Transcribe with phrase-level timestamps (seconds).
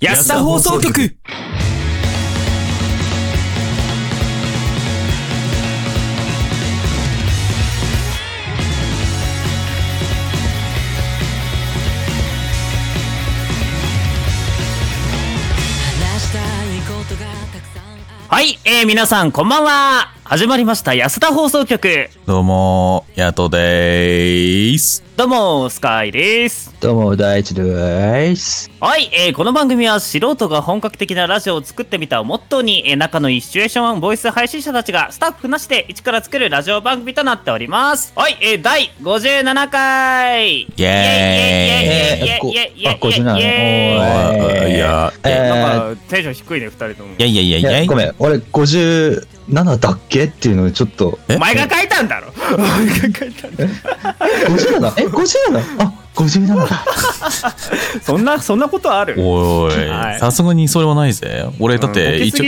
[0.00, 1.14] 安田放送局。
[18.28, 22.08] はい、えー、皆さんこんばんは始まりました安田放送局。
[22.24, 25.02] どうも、ヤトでーす。
[25.16, 26.72] どうもスカイです。
[26.78, 28.70] どうも、大地です。
[28.78, 38.12] はい、えー、この番組は素人が本格的なラジオを作ってみたをモットーに、えー、仲のいいシチュエーションボイス配信者たちがスタッフなしで一から作るラジオ番組となっております。
[38.14, 40.60] はい、えー、第57回。
[40.60, 42.24] イエーイ。
[42.24, 44.62] イエーイイエーイイエーイイエーイイエーイイエーイあ57イエーイ。
[44.62, 44.78] おーい。
[44.78, 47.14] や、えなんかテンション低いね、二人とも。
[47.18, 48.38] いやいやいやいいややごめん、俺
[49.50, 51.18] 57だっけっていうのをちょっと。
[51.28, 51.36] え？
[51.36, 55.02] お前が書いたんだろお前が書いたんだ 57?
[55.02, 55.82] え、57?
[55.82, 56.84] あ、57だ。
[58.02, 59.14] そんな、そんなことある？
[59.18, 61.46] おはいい、さすがにそれはないぜ。
[61.58, 62.44] 俺、だっうんて、一応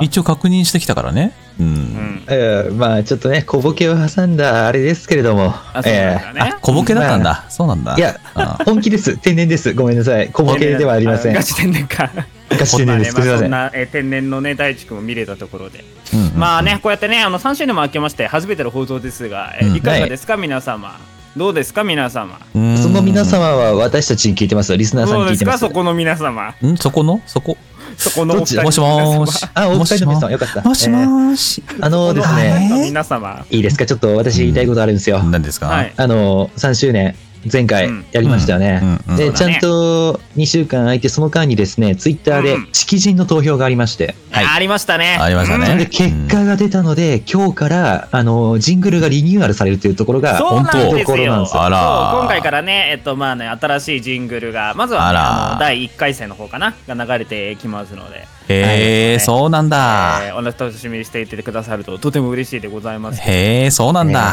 [0.00, 1.32] 一応確認してきたからね。
[1.58, 1.62] う。
[1.62, 2.22] うんん。
[2.26, 5.54] えー、まあちょっとね、小ボケを挟んだあれですけれども。
[5.72, 6.58] あ、ねあ、。
[6.60, 7.44] 小ボケだったんだ。
[7.48, 7.94] そうなんだ。
[7.96, 9.16] いやあ本気です。
[9.16, 9.74] 天然です。
[9.74, 10.28] ごめんなさい。
[10.30, 11.32] 小ボケではありません。
[11.32, 12.10] ガガチ天然か。
[12.50, 13.12] チ天然です。
[13.12, 13.38] すみません。
[13.40, 20.98] そんな、えー天然のね大地君を見れたところで、うんうんまあねこうやってねあの3週年も明けまして初めての放送ですが、いかがですか、皆様。
[21.36, 21.82] どうですか？
[21.82, 22.38] 皆様。
[22.54, 22.78] うん。
[22.78, 24.76] その皆様は私たちに聞いてますよ。
[24.78, 25.60] リスナーさんに聞いてます。
[25.62, 26.54] かそこの皆様。
[26.64, 26.76] ん？
[26.76, 27.20] そこの？
[27.26, 27.56] そこ？
[27.96, 29.46] そこのもしもーし。
[29.54, 30.62] あ、お二人の皆さん、よかった。
[30.62, 31.62] もしもーし。
[31.68, 33.44] えーあのですね、の皆様。
[33.50, 33.84] いいですか？
[33.86, 35.20] ちょっと私言いたいことあるんですよ。
[35.24, 35.66] 何ですか？
[35.66, 35.92] はい。
[35.96, 37.16] あの、3周年、
[37.52, 38.04] 前回うん。
[38.12, 38.80] やりましたよね。
[38.82, 38.88] うん。
[38.88, 39.00] うん。
[39.08, 39.16] うん。
[39.16, 44.46] で、ちゃんと2週間空いて、その間にですね、ツイッターでうん式人の投票がありまして、はい。
[44.46, 45.16] ありましたね。
[45.20, 45.72] ありましたね。
[45.72, 45.78] うん。
[45.78, 51.62] で、結果が出たので、今日から、あの、ジングルがリニューアルされるというところが、本当ところなんよですよ。
[51.62, 60.20] 今回からねえっとまあね新しいジングルがまずは、第1回戦の方かなが流れてきますので、へえ、そうなんえだ。
[60.32, 63.20] ーお楽しみにしていてくださるととても嬉しいでございます。
[63.20, 64.32] へえ、そうなんだ。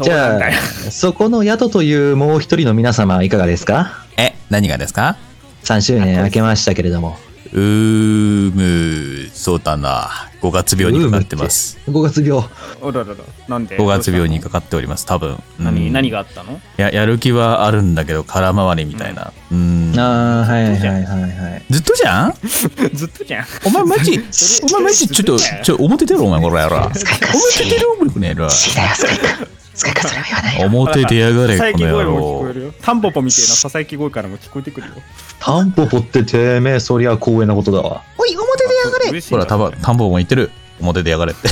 [0.00, 0.52] じゃあ
[0.90, 4.04] そこの宿というもう一人の皆様、いかがですか？
[4.16, 5.16] え、何がですか
[5.64, 7.18] ?3 周年明けましたけれども。
[7.52, 10.08] うーむ、そうだな。
[10.40, 11.78] 5月病にかかってます。
[11.86, 12.42] 5月病。
[12.80, 13.14] おららら
[13.46, 15.38] なんで？5月病にかかっております、多分。
[15.60, 16.60] 何、うん何があったの？
[16.78, 19.32] や、やる気はあるんだけど、空回りみたいな。
[19.52, 19.92] うん。
[19.98, 21.64] ああ、はいはいはいはい。
[21.70, 22.34] ずっとじゃん？
[22.94, 24.18] ずっとじゃんお前マジ、
[24.62, 26.76] お前マジ、 ちょっと、ちょ、表出ろ、お前、これやろ。
[26.78, 26.98] 表
[27.68, 28.48] 出ろ、これやろ。
[29.74, 29.92] 好きだよ、スカイ君。
[29.92, 30.66] スカイ君、それは言わないよ。
[30.66, 32.52] 表出やがれ、この野き声も聞こえ郎。
[32.54, 34.94] るよタンポポみたいなささやき声からも聞こえてくるよ
[35.40, 38.02] タンポポっててめえ、そりゃ光栄なことだわ。
[38.18, 40.50] おい表でやがれほら、たば、田んぼも言ってる。
[40.80, 41.48] 表出やがれって。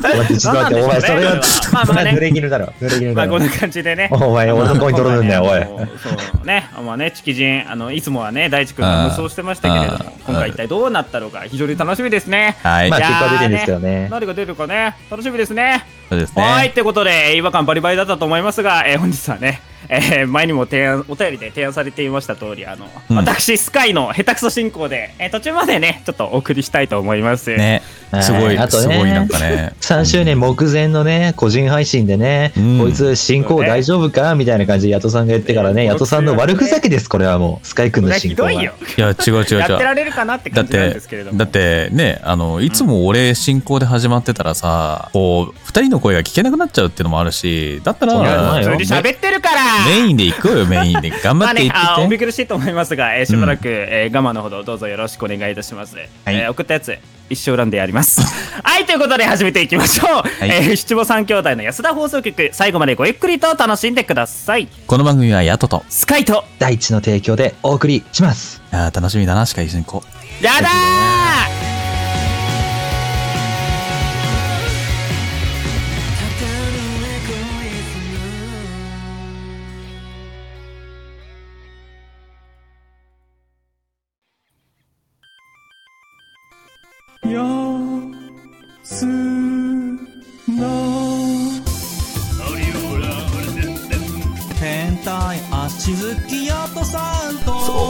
[0.00, 1.40] 待って、ちょっと待って、お前、それは、
[1.72, 2.10] まあまあね。
[2.10, 2.66] 濡れ衣だろ。
[2.80, 3.14] 濡れ衣だろ。
[3.14, 4.08] まあこんな感じでね。
[4.12, 5.88] お前、俺の声に取るんだよ、おい。
[5.98, 6.70] そうね。
[6.88, 12.56] まあねチキジンあのいつもはね大地君が無双してましたけれどもうん今回一体どうなったのか非常に楽しみですね。
[12.62, 12.90] はい。
[12.90, 14.08] まあ、結果は出てるんですけどね。
[14.10, 14.96] 何が出るかね。
[15.10, 15.84] 楽しみですね。
[16.08, 16.68] そうですはい、ね。
[16.70, 27.54] ってことで、違和感バリバリだったと思いますが、えー本日はね、えー前にも提案、お便りで提案されていました通り、あの、うん私、スカイの下手くそ進行で、えー途中までね、ちょっとお送りしたいと思います。
[27.56, 27.82] ね。
[28.22, 29.72] すごい、はいあとねすごいなんかね。
[29.80, 37.66] 3周年目前のね、個人配信でね、うんこいつ進行大丈夫かみたいな感じでヤトさんが言ってからね、ねヤトさんの悪ふざけです、これはもう。
[37.66, 38.52] スカイ君の進行は。
[38.52, 38.72] いよ。
[38.96, 39.58] いや、違う違う違う。
[39.58, 41.38] やってられるかなってだって感じなんですけれど、も。
[41.38, 48.14] だってね、あの、いつも俺進行で始まってたらさ、こう、二人の声が聞けなくなっちゃうっていうのもあるし、だったら、
[48.58, 51.10] 普通に喋ってるからメインで行こうよ、メインで。
[51.10, 52.24] 頑張まあっていね、あーおってて。
[52.24, 55.96] 見苦しいと思いますが、えーしばらく、えー我慢のほどどうぞよろしくお願いいたします。
[56.26, 56.98] えー送ったやつ、
[57.30, 58.20] 一生恨んでやります。
[58.62, 60.22] はい、ということで始めていきましょう。
[60.40, 64.68] えー七五三兄弟の安田放送局、最後までごゆっくりと楽しんでください。
[64.86, 65.84] この番組はヤトと。
[65.88, 68.62] スカイと、大地の提供でお送りします。
[68.70, 70.04] あー楽しみだな、しか一緒に行こ
[70.40, 70.44] う。
[70.44, 71.57] やだー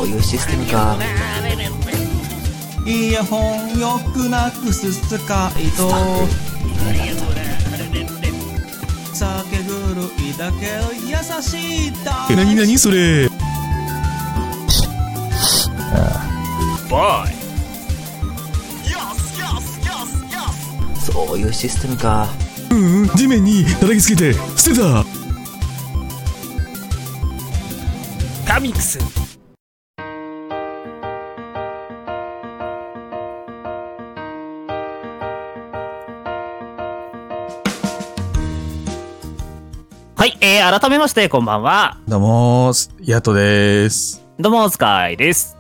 [0.08, 0.96] いうシステムか。
[2.86, 5.90] イヤホンよくなくすスカイと
[9.12, 9.64] 酒狂
[10.24, 13.28] いだけど優しいだえ、なになにそれ
[16.88, 17.38] ボーイ
[20.98, 22.28] そういうシステムか。
[22.70, 25.04] うんうん、地面に叩きつけて捨てた
[28.46, 29.17] カミックス
[40.70, 41.96] 改めまして、こんばんは。
[42.06, 44.22] どうもーす、ヤトです。
[44.38, 45.56] どうも、スカイです。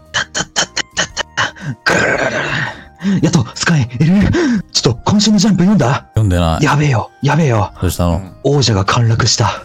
[1.84, 4.28] ぐるるるるやっと、スカイ、エル
[4.70, 6.08] ちょっと今週のジャンプ読んだ？
[6.10, 6.64] 読んでない。
[6.64, 7.72] やべえよ、やべえよ。
[7.80, 9.64] どうしたの、王者が陥落した。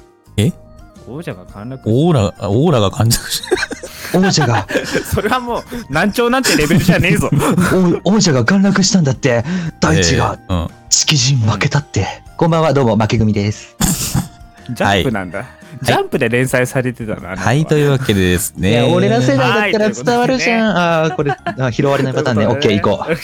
[1.10, 3.44] 王者が陥落オーラ、オーラが感じるし。
[4.16, 4.66] 王者が、
[5.14, 7.30] それはもう、難聴なんてレベルじゃねえぞ。
[8.06, 9.44] 王王者が陥落したんだって。
[9.82, 10.70] 大地が、えーうん。
[10.90, 12.24] 敷地負けたって。
[12.38, 13.76] こんばんは、どうも、負け組です。
[14.72, 15.46] ジャンプなんだ。
[15.82, 17.22] ジャンプで連載されてたな。
[17.22, 18.90] なんかはい、というわけでですね。
[18.94, 20.78] 俺ら世代だったらはい伝わるじゃん。
[20.78, 22.48] ああー、これ、あ拾われないパターンね。
[22.48, 23.18] オッケー、行こう。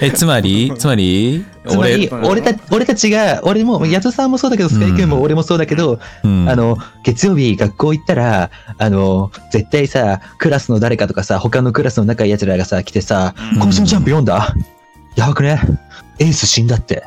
[0.00, 14.54] え、つまり、つまり、つまり、俺俺た、俺たちが、俺も、ヤトさんもそうだけど、スカイ君も俺もそうだけど、うん、あの、月曜日学校行ったら、あの、絶対さ、クラスの誰かとかさ、他のクラスの仲いい奴らがさ、来てさ、うん今週のジャンプ読んだ？
[15.16, 15.60] やばくね？
[16.18, 17.04] エース死んだって。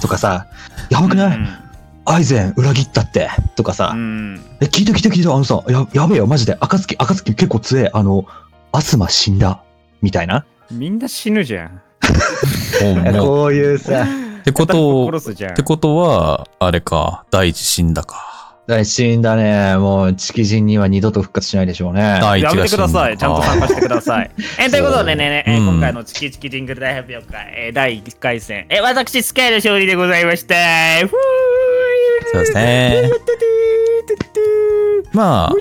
[0.00, 0.46] とかさ、
[0.90, 1.63] やばくね
[2.06, 3.28] アイゼン裏切ったって。
[3.56, 4.40] とかさう、ん。
[4.60, 6.56] え、聞いた聞いた聞いた、あのさ、や、やべえよ、マジで。
[6.60, 7.90] 暁、暁結構強え。
[7.92, 8.26] あの、
[8.72, 9.62] アスマ死んだ。
[10.02, 10.44] みたいな。
[10.70, 11.80] みんな死ぬじゃん。
[13.18, 14.06] こういうさ、
[14.40, 15.62] ってことを、殺すじゃんって。
[15.62, 18.34] ことは、あれか、大地死んだか。
[18.66, 19.76] 大死んだね。
[19.76, 22.18] もう、チキ人には二度と復活しないでしょうね。
[22.22, 22.88] 大地やめが死んだか。
[22.88, 23.18] てください。
[23.18, 24.30] ちゃんと参加してください。
[24.58, 30.54] えー、ということでね、ねえーうん今回のチキチキジングル大発表会、えー第1回戦、えー私、スカイの勝利でございました。
[30.54, 31.10] ふー
[32.34, 33.10] そうですね。
[35.12, 35.52] まあ、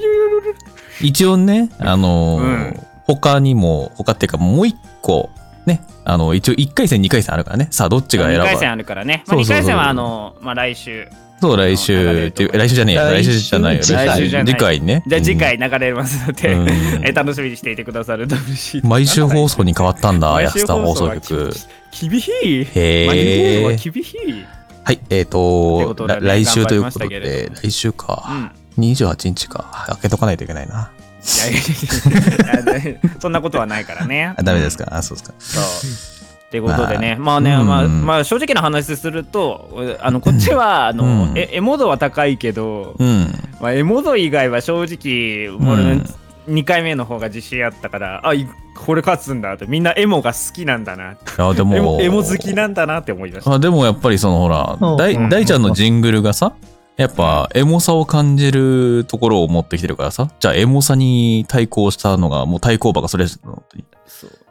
[1.01, 2.47] 一応ね、あのーう
[2.79, 5.29] ん他にも、他っていうかもう一個、
[5.65, 7.67] ね、あの、一応1回戦、2回戦あるからね。
[7.69, 9.25] さあ、どっちが選2ば回戦あるからね。
[9.27, 11.09] まあ、2そうそうそう回戦は、あの、まあ、来週。
[11.41, 13.01] そう、来週っていう、来週じゃねえよ。
[13.01, 13.83] 来来週週じゃないよ。
[13.83, 15.03] 次回来週次回ね。
[15.05, 16.69] じゃあ次うん回流れますので、うん
[17.03, 18.87] えー楽しみにしていてくださると嬉しいです。
[18.87, 21.51] 毎週放送に変わったんだ、安田放送は局。
[21.91, 22.67] 厳しい。
[22.73, 24.45] へーまあ日本は厳しい。
[24.83, 27.94] はい、えっ、ってとね来週ということで来週うん。
[27.94, 28.53] か。
[28.77, 29.85] 28日か。
[29.88, 30.91] 開けとかないといけないな。
[31.24, 34.33] いやそんなことはないからね。
[34.38, 34.88] あ、ダメですか。
[34.91, 35.35] あ、そうですか。
[35.39, 36.13] そう。
[36.47, 43.33] ってことでね、まあね、うんまあ、まあ正直な話すると、あのこっちはあの、うんえエモ度は高いけど、うん。
[43.59, 46.01] まあ、エモ度以外は正直、うん俺
[46.47, 53.53] 2回目の方が自信あったから、あいこれ勝つんだと、みんなエモが好きなんだな、いや、でエモも、エモ好きなんだなって思いました。
[53.53, 55.29] あでもやっぱりそのほらうん、大うん。
[55.29, 56.53] 大ちゃんのジングルがさ、
[56.95, 63.63] やっぱエモさを感じるところを持ってきてるからさ、じゃあエモさに対抗したのが、もう対抗馬がそれ、そう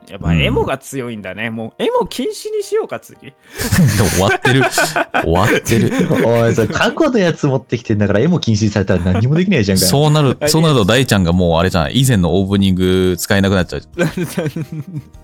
[0.08, 1.50] やっぱエモが強いんだね。
[1.50, 3.32] もうエモ禁止にしようか、次。
[4.14, 4.62] 終わってる。
[5.22, 5.90] 終わってる。
[6.26, 9.84] おい、それ過去のやつ持ってきてんだから、絵も禁止されたら何もできないじゃんか。
[9.84, 13.82] そうなる、そうなると大ちゃんがもうあれじゃん、以前のオープニング使えなくなっちゃう。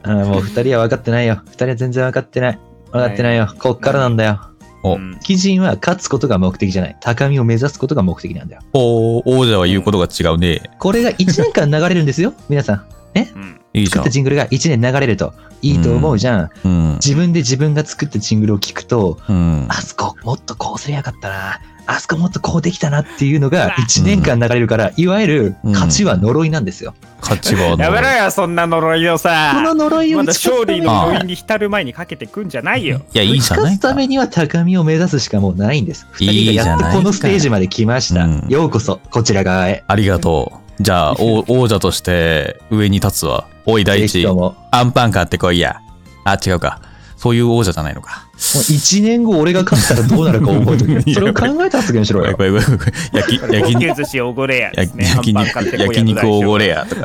[0.04, 1.40] あーもう二人は分かってないよ。
[1.46, 2.58] 二人は全然分かってない。
[2.92, 3.52] 分かってないよ。
[3.58, 4.40] こっからなんだよ。
[4.84, 6.96] おうん基人は勝つことが目的じゃない。
[7.00, 8.62] 高みを目指すことが目的なんだよ。
[8.72, 10.62] お王者は言うことが違うね。
[10.78, 12.32] これが1年間流れるんですよ。
[12.48, 12.84] 皆さん。
[13.16, 14.10] うんいい作った。
[14.10, 16.50] ジングルが1年流れるといいと思うじゃん。
[16.64, 16.92] うん。
[16.94, 19.66] 自分で自分が作ったジングルを聞くと、うん。
[19.68, 21.60] あそこもっとこうすりゃよかったな。
[21.90, 26.94] あそこもっとこうできたなっていうのが1年間流れるから、いわゆる勝ちは呪いなんですよ。
[27.22, 29.52] 勝ちはやめろよ、そんな呪いをさ。
[29.54, 33.00] この呪いをまだ打ち勝つために勝利のあ余韻に浸る前にかけてくんじゃないよ。
[33.14, 33.94] いや、いい打ちじゃないか勝つた。
[33.94, 36.06] めには高みを目指すしかもうないんです。
[36.18, 38.24] いい二人がやっじゃないかとこのステージまで来ました。
[38.24, 39.82] うんようこそ、こちら側へ。
[39.86, 40.67] ありがとう。
[40.80, 43.46] じゃあ、王王者として上に立つわ。
[43.66, 44.26] おい、大地。
[44.70, 45.80] アンパン買ってこいや。
[46.24, 46.80] あ、違うか。
[47.16, 48.28] そういう王者じゃないのか。
[48.32, 51.10] もう1年後俺が勝ったらどうなるか覚えておけ。
[51.14, 52.36] それを考えて発言しろよ。
[52.36, 53.38] これこれこれこれ焼
[53.76, 54.70] き、焼きおごれや。
[54.72, 56.76] 焼ハンバーグ買って肉、おごれや。
[56.76, 57.04] やとか。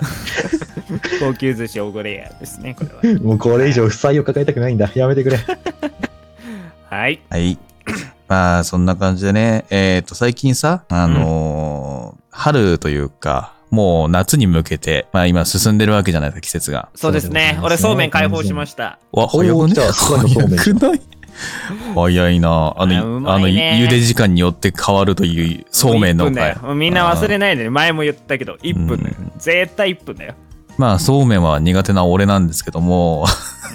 [1.19, 3.19] 高級寿司おごれやですね、これは。
[3.21, 4.91] もうこれ以上負債を抱えたくないんだ。
[4.93, 5.39] やめてくれ。
[6.89, 7.19] はい。
[7.27, 7.57] はい。
[8.29, 9.65] まあ、そんな感じでね。
[9.71, 16.89] えっ、と、最近さ、あのー春というか、もう夏に向けて、まあ今進んでるわけじゃないですか、季節が。
[16.93, 17.59] そうですね。
[17.63, 18.99] 俺、そうめん解放しました。
[19.11, 21.01] わ、早くね早くない？
[21.95, 22.75] 早いな。
[22.77, 26.57] あの、まあの、いね茹で時間によって変わるという、そうめんの1分だ回よ。
[26.61, 27.71] もうみんな忘れないでね。
[27.71, 29.31] 前も言ったけど、1分だようん。
[29.39, 30.35] 絶対1分だよ。
[30.77, 33.25] まあ、そうめんは苦手な俺なんですけども、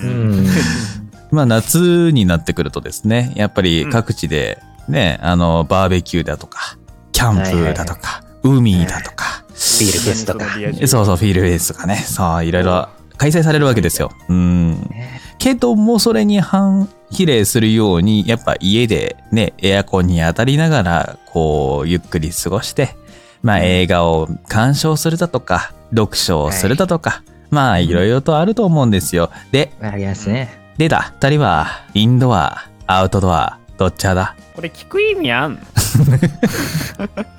[0.01, 0.47] うん。
[1.33, 6.79] まあ、夏になってくるとですね、やっぱり各地でね、あの、バーベキューだとか、
[7.11, 9.45] キャンプだとか、海だとか、
[9.81, 10.47] ビールフェスとか。
[10.87, 14.13] そうそう、フィールフェイスとかね、さあ、いろいろ開催されるわけですよ。
[14.29, 14.91] うん。
[15.39, 22.97] けども、それに反比例するように、やっぱ家でね、エアコンに当たりながら、こう、ゆっくり過ごして、
[23.43, 29.31] まあ、映画を鑑賞するだとか、読書をするだとか、まあ、いろいろとあると思うんですよ。
[29.53, 30.51] で、ありますね。
[30.77, 34.48] でだ、二人は、インドア、アウトドア、どっち派だ？
[34.59, 35.61] これ聞く意味あんの？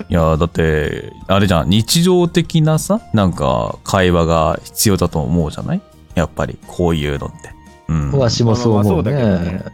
[0.08, 5.82] いや、だって、あれじゃん、日常的なさ、なんか、会話が必要だと思うじゃない？
[6.14, 7.36] やっぱり、こういうのって。
[7.88, 8.10] うん。
[8.12, 9.64] やわしもそう思うねね。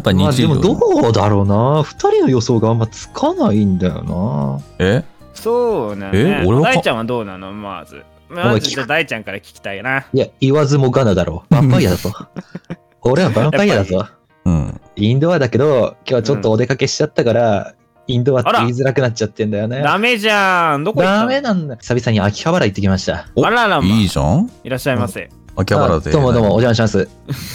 [0.00, 0.48] っぱまあで日常。
[0.48, 1.82] もどうだろうな。
[1.82, 5.04] 二人の予想があんまつかないんだよえ？
[5.34, 6.24] そうなのえ？
[6.24, 6.44] ね。
[6.46, 6.72] 俺はか？
[6.76, 7.52] 大ちゃんはどうなの？
[7.52, 8.06] まず。
[8.30, 9.96] まず、じゃあ大ちゃんから聞きたいな。
[9.96, 10.06] な。
[10.14, 11.54] いや、言わずもがなだろう。
[11.54, 12.10] ヴァンパイアだぞ。
[13.02, 14.06] 俺はヴァンパイアだぞ。
[14.50, 14.80] うん。
[14.96, 17.74] インドアだけど、今日はちょっとお出かけしちゃったから、
[18.06, 19.82] インドアって言いづらくなっちゃってんだよね。
[19.82, 20.84] ダメじゃん。
[20.84, 21.76] どこ行ったダのメなんだ。
[21.76, 23.28] 久々に秋葉原行ってきました。
[23.36, 24.50] おあららまいいじゃん？
[24.64, 25.30] いらっしゃいませ。
[25.56, 26.10] 秋葉原で。
[26.10, 27.08] あどうもどうも、お邪魔します。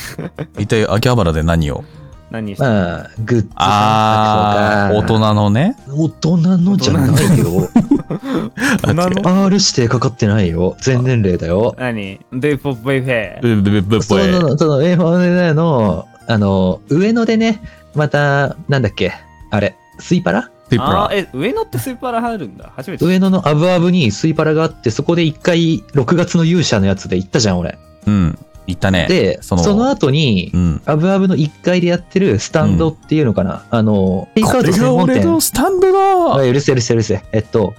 [0.58, 1.84] 一体秋葉原で何を？
[2.32, 5.76] 何してまあ、グッズあー、大人のね。
[5.90, 7.70] 大人のじゃないよ。
[8.82, 10.76] 大人の R 指定かかってないよ。
[10.80, 11.76] 全年齢だよ。
[11.78, 12.20] 何？
[12.34, 17.62] デイポップイフェブブブブそブの、その、A4 の、あの、上野でね、
[17.94, 19.14] また、なんだっけ、
[19.52, 20.52] あれ、スイパラ？
[20.70, 22.72] ペッパあーえ、上野ってスーパーラ入るんだ。
[22.76, 23.06] 初めて。
[23.06, 27.78] 上野のアブアブにスイパラがあって、そこで一回、6月の勇者のやつで行ったじゃん、俺。
[28.08, 28.40] うん。
[28.68, 29.06] 言ったね。
[29.08, 30.82] で、そそのの後にう、ん。
[30.86, 35.20] アブアブの1階でやってるスタンドっていうのかな、あの、テイクアウト専門店。
[35.20, 35.88] 俺のスタンド
[36.34, 37.24] あだうるせえうるせえうるせえ。
[37.32, 37.76] えっと、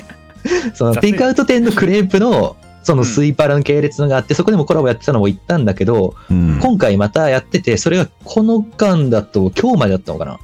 [0.74, 2.56] その雑いテイクアウト店のクレープの、
[2.90, 10.40] そのスイーパーの系列のがあって、そこでもコラボやってたのも行ったんだけど、うん、今回またやってて、それがこの間だと今日までだったのかな。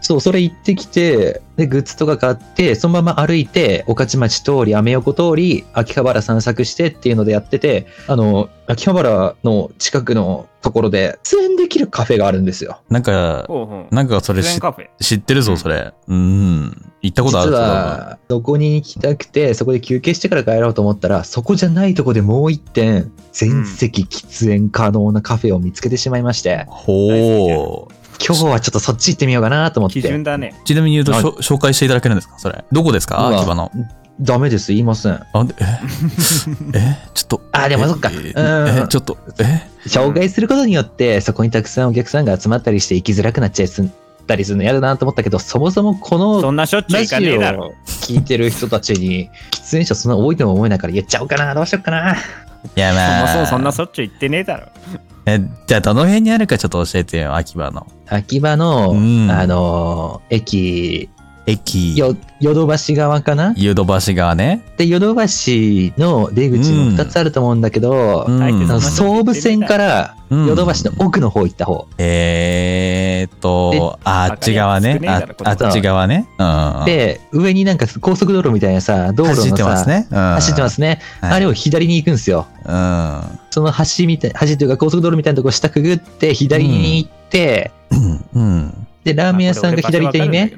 [0.00, 12.80] そう、それ行ってきて、で、グッズとか買って、そのまま歩いて、御徒町通り、アメ横通り、秋葉原散策してっていうのでやってて、あの、秋葉原の近くのところで、出演できるカフェがあるんですよ。
[12.88, 13.94] なんか、ほうほう。
[13.94, 14.42] なんかそれ。
[14.42, 15.92] 知ってるぞ、それ。
[16.08, 16.92] うん。
[17.02, 17.62] 行ったことあ実るぞ。
[17.62, 27.94] は、そこに行きたくて、そこで休憩してから帰ろうと思ったら、そこじゃないとこでもう一点、全席喫煙可能なカフェを見つけてしまいまして、ほう。
[28.24, 30.00] 今日はちょっとそっち行ってみようかなと思って。
[30.00, 30.54] 基準だね。
[30.64, 32.38] ちなみに言うと、あしょ紹介していただけるんですか？
[32.38, 32.64] それ。
[32.72, 33.26] どこですか？
[33.28, 33.70] 秋葉の。
[34.20, 35.20] ダメです、言いません。
[35.32, 35.64] あ、でえ？
[36.74, 37.08] え？
[37.14, 37.42] ちょっと。
[37.52, 39.62] あでもそっかえうんえちょっと、え？
[39.86, 43.86] 紹介することによって、そこにたくさんお客さんが集まったりして行きづらくなっちゃいすっ
[44.26, 47.68] たりするの嫌だなと思ったけど、そもそもこそのんなしょっちゅうラ行かねえだろ。
[47.68, 52.14] を聞いてる人たちに、喫煙者そんな多いとも思えないから言っちゃおうかな、どうしようかな？
[52.14, 52.16] い
[52.76, 53.22] や、そまあ。
[53.22, 54.68] もそもそんなしょっちゅう行ってねえだろ。
[55.26, 57.86] え、じゃあ、どの辺にあるかちょっと教えてよ、秋葉の。
[58.08, 61.08] 秋葉の、うんあの、駅、
[61.46, 63.52] 駅、よ、ヨドバシ側かな？
[63.56, 64.62] 湯戸橋側ね。
[64.78, 71.86] で、ヨドバシの出口も2つあると思うんだけど、うん相手あの総武線からうんヨドバシの奥の方行った方。
[71.98, 76.26] えーっと、ああっち側ねああっち側ね。
[76.38, 80.06] うん。、で、上になんか高速道路みたいなさ、道路のさ、走ってますね。
[80.10, 80.16] うん。
[80.16, 81.00] 走ってますね。
[81.20, 82.46] はいあれを左に行くんですよ。
[82.64, 83.22] うん。
[83.50, 88.24] その橋みたい、橋というか高速道路みたいなとこ下くぐって、左に行って、うん。
[88.34, 88.86] うん。
[89.04, 90.54] で、ラーメン屋さんが左手にね、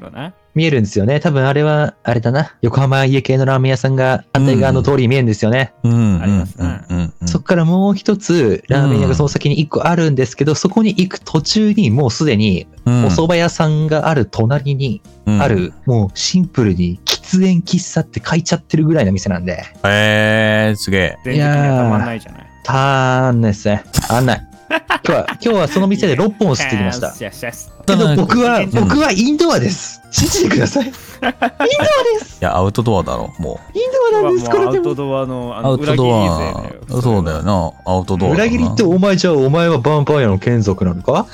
[0.56, 1.20] 見えるんですよね。
[1.20, 2.56] 多分あれは、あれだな。
[2.62, 5.74] 横浜家系のラーメン屋さんが反対側の通りに見えるんですよね。
[5.84, 6.22] うん。
[6.22, 6.98] ありますねうん。
[7.20, 7.28] うん。
[7.28, 15.46] そっからもう一つ、ラーメン屋がその先に一個あるんですけど、そこに行く途中にもうすでに、うんお蕎麦屋さんがある隣にあ。
[15.46, 21.18] る、もうシンプルに喫煙喫茶って書いちゃってるぐらいの店なんで、うんえー、すげえ。
[21.24, 22.46] 全然たまんないじゃない。
[22.64, 23.84] たーんですね。
[24.08, 24.48] あんない。
[25.06, 27.08] 今日は、今日はその店で6本吸ってきました。
[27.08, 30.00] よしよしよしけど僕は、うん僕はインドアです。
[30.10, 30.86] 信じてください。
[30.86, 31.30] インドア
[32.18, 32.38] です。
[32.40, 33.78] いや、アウトドアだろ、もう。
[33.78, 34.72] インドアなんです、これでも。
[34.76, 36.24] アウトドアのアウトド
[36.90, 37.00] ア。
[37.02, 37.72] そうだよな。
[37.84, 38.30] アウトドア。
[38.30, 41.26] 裏切りってお前じゃあお前はヴァンパイアの剣族なのか？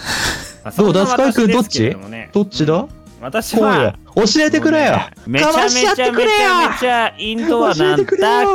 [0.65, 1.07] あどうだ？
[1.07, 1.97] スカイ君どっち？
[2.33, 2.75] どっちだ？
[2.75, 2.89] 私こ
[3.31, 3.95] うやは。
[4.15, 8.05] 教えてくれよめちゃめちゃめちゃめちゃインドアなんだ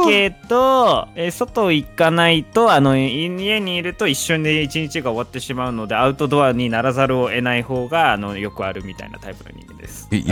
[0.05, 10.07] けど、え外行かないとあのい家にいると一瞬で一日が終わってしまうのでアウトドアにならざるを得ない方があのよくあるみたいなタイプの人間です。
[10.11, 10.23] えよ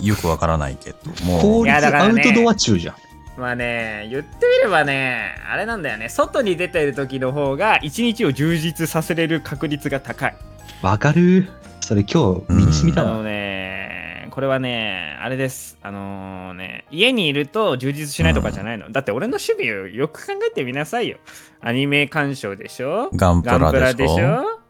[0.00, 0.98] くよくわからないけど。
[1.24, 1.40] もう。
[1.40, 2.96] 効率いやだからねアウトドア中じゃん。
[3.36, 10.36] まあね言ってみればねあれなんだよね外に出てる時の方が一日を充実させれる確率が高い。
[10.82, 11.48] わかる
[11.86, 13.12] それ今日身に染みたわ。
[13.12, 15.78] あのね、これはね、あれです。
[15.82, 18.90] あのね、家にいると充実しないとかじゃないの。
[18.90, 21.18] だって俺の趣味をよく考えてみなさいよ。
[21.60, 23.08] アニメ鑑賞でしょ？
[23.14, 24.60] ガンプララでしょ？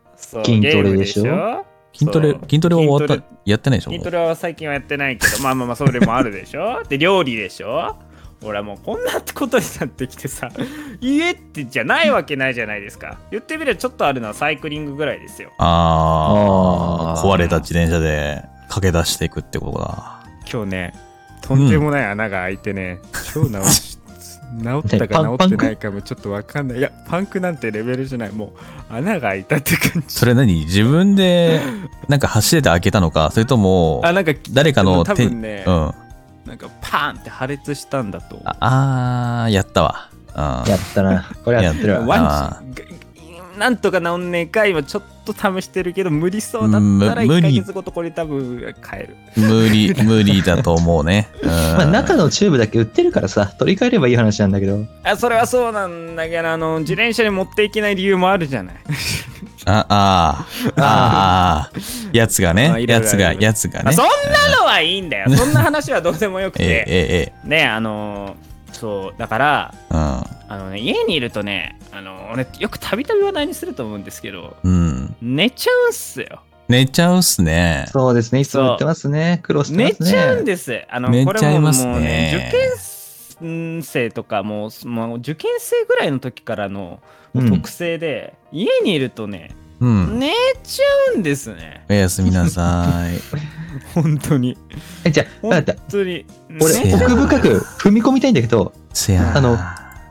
[0.45, 1.65] 筋トレでしょ？
[1.95, 3.25] 筋トレ筋トレは終わった？
[3.47, 3.93] やってないでしょ？
[3.93, 6.83] 筋トレは最近はやってないけど、まあまあまあ、それもあるでしょ？
[6.87, 7.97] で、料理でしょ？
[8.43, 10.51] 俺はもうこんなことになってきてさ、
[11.01, 13.19] 家ってじゃないわけないじゃないですか。
[13.31, 15.51] 言ってみればちょっとあるのはサイクリングぐらいですよ。
[15.59, 20.23] ああ、壊れた自転車で駆け出していくってことだ。
[20.51, 20.95] 今日ね
[21.41, 22.99] とんでもない穴が開いてね、
[23.33, 23.97] 超直し
[24.63, 26.79] 治ったか治ってないかもちょっとわかんない。
[26.79, 28.33] いやパンクなんてレベルじゃない。
[28.33, 28.53] も
[28.91, 30.15] う穴が開いたって感じ。
[30.15, 30.65] それ何？
[30.67, 31.61] 自分で、
[32.09, 33.31] なんか走ってて開けたのか？
[33.33, 35.95] それとも、あなんか誰かの多手、分ね、うん。
[36.47, 40.11] なんかパーンって破裂したんだとああー、やったわ。
[40.35, 40.71] うん。
[40.71, 41.29] やったな。
[41.45, 42.07] これやってるわ。
[42.07, 42.87] ワンチ
[43.57, 51.29] なんとか治んねえか今ちょっと試してるけど無理そうだったら1ヶうん無理月後とこれ多分変える無理、 無理だと思うね。
[51.43, 51.49] うん。
[51.49, 54.85] まあ、中のチューブだけ売ってるからさ、取り替えればいい話なんだけど。
[55.03, 58.75] あそれはそうなんだけどあの自転車に持っていけない理由もあるじゃない
[59.67, 63.91] あ、あー、あー、やつがあね、いろいろやつが、やつがね。
[63.91, 68.37] あそんなのはいいんだよそんな話はどうでもよく ええてええねあの
[68.73, 69.97] そうだからええ
[70.49, 75.17] あのね家にいるとねあの俺よくたびたび話題にすると思うんですけどうん。
[75.23, 75.37] うん。
[75.37, 77.87] 寝ちゃうんすよ寝ちゃうっすね。
[77.93, 78.41] そうですね。
[78.41, 79.39] いつも言ってますね。
[79.45, 80.11] 苦労してますね。
[80.11, 82.96] 寝ちゃうんですあの寝これもちゃいますねもうね受験生
[84.15, 87.01] とかもうもう受験生ぐらいの時からの
[87.35, 87.51] うん。
[87.51, 90.19] 特性で、家にいるとねうん。
[90.19, 91.85] 寝ちゃうんですね。
[91.91, 93.21] おやすみなさい。
[93.95, 94.57] 本当に。
[95.05, 96.25] え、じゃあ、本当に。
[96.61, 99.59] 俺、奥深く踏み込みたいんだけど、せやあの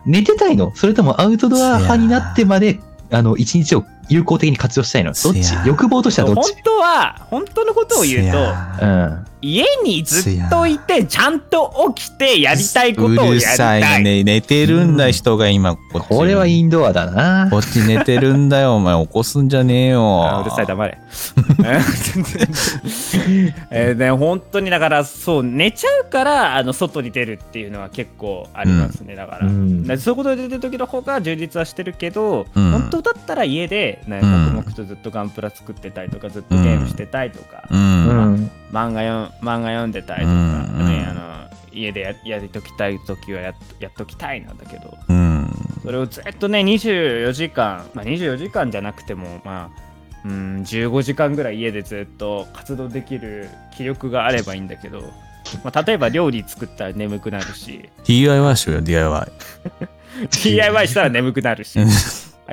[0.05, 0.72] 寝てたいの？
[0.75, 2.79] それともアウトドア派になってまで、
[3.10, 5.13] あの、一日を有効的に活用したいの？
[5.13, 5.53] どっち？
[5.65, 8.46] 欲望としてはどっ本ち当は本当のことを言うとう
[8.86, 9.25] ん。
[9.46, 14.24] 家にずっといてちゃんと起きてやりたいことをやりうるさたいいね。
[14.24, 16.08] 寝てるんだ、人が今、こっち。
[16.08, 17.60] これはインドアだなこ。
[17.60, 19.06] っち寝てるんだよ、お前。
[19.06, 20.25] 起こすんじゃねえよ。
[20.25, 20.98] あうるさい黙れ
[23.72, 37.75] えーね本当にだからそう寝ちゃうからあの外に出るっていうのは結構ありますね、だから、うんだからそういうことで出てる時の方が充実はしてるけど、うん本当だったら家で、ね、うん黙々とずっとガンプラ作ってたりとかずっとゲームしてたいとか、う。
[37.75, 38.52] うんん。
[38.72, 41.25] 漫画よ漫画読んでたいとか、うんねあの
[41.71, 45.50] 家でややりときたい時はやっやっときたいなんだけどうん。
[45.84, 49.86] それをずっとね24時間、まあ、24時間じゃなくてもまあ
[50.26, 55.02] うん15時間ぐらい家でずっと活動できる気力があればいいんだけど、
[55.63, 59.32] まあ、例えば料理作ったら眠くなるし DIY しようよ、DIY。
[60.43, 61.86] DIY したら眠くなるしあ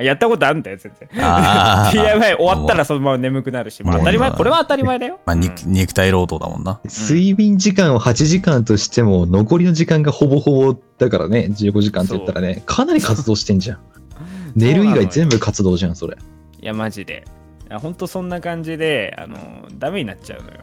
[0.01, 1.09] やったことあるんだよ全然。
[1.11, 6.79] DIY 終わったらそのまま眠くなるし、まあ、当たり前これは当たり前だよ、まあ、肉肉体労働だもんな。
[6.85, 13.77] 睡眠時間を8時間としても、残りの時間がほぼほぼだからね、15時間って言ったらね、かなり活動してんじゃん。
[14.55, 16.17] 寝る以外全部活動じゃん、それ。
[16.61, 17.25] いやマジで。
[17.69, 19.37] いやほんとそんな感じであの
[19.79, 20.57] ダメになっちゃうのよ。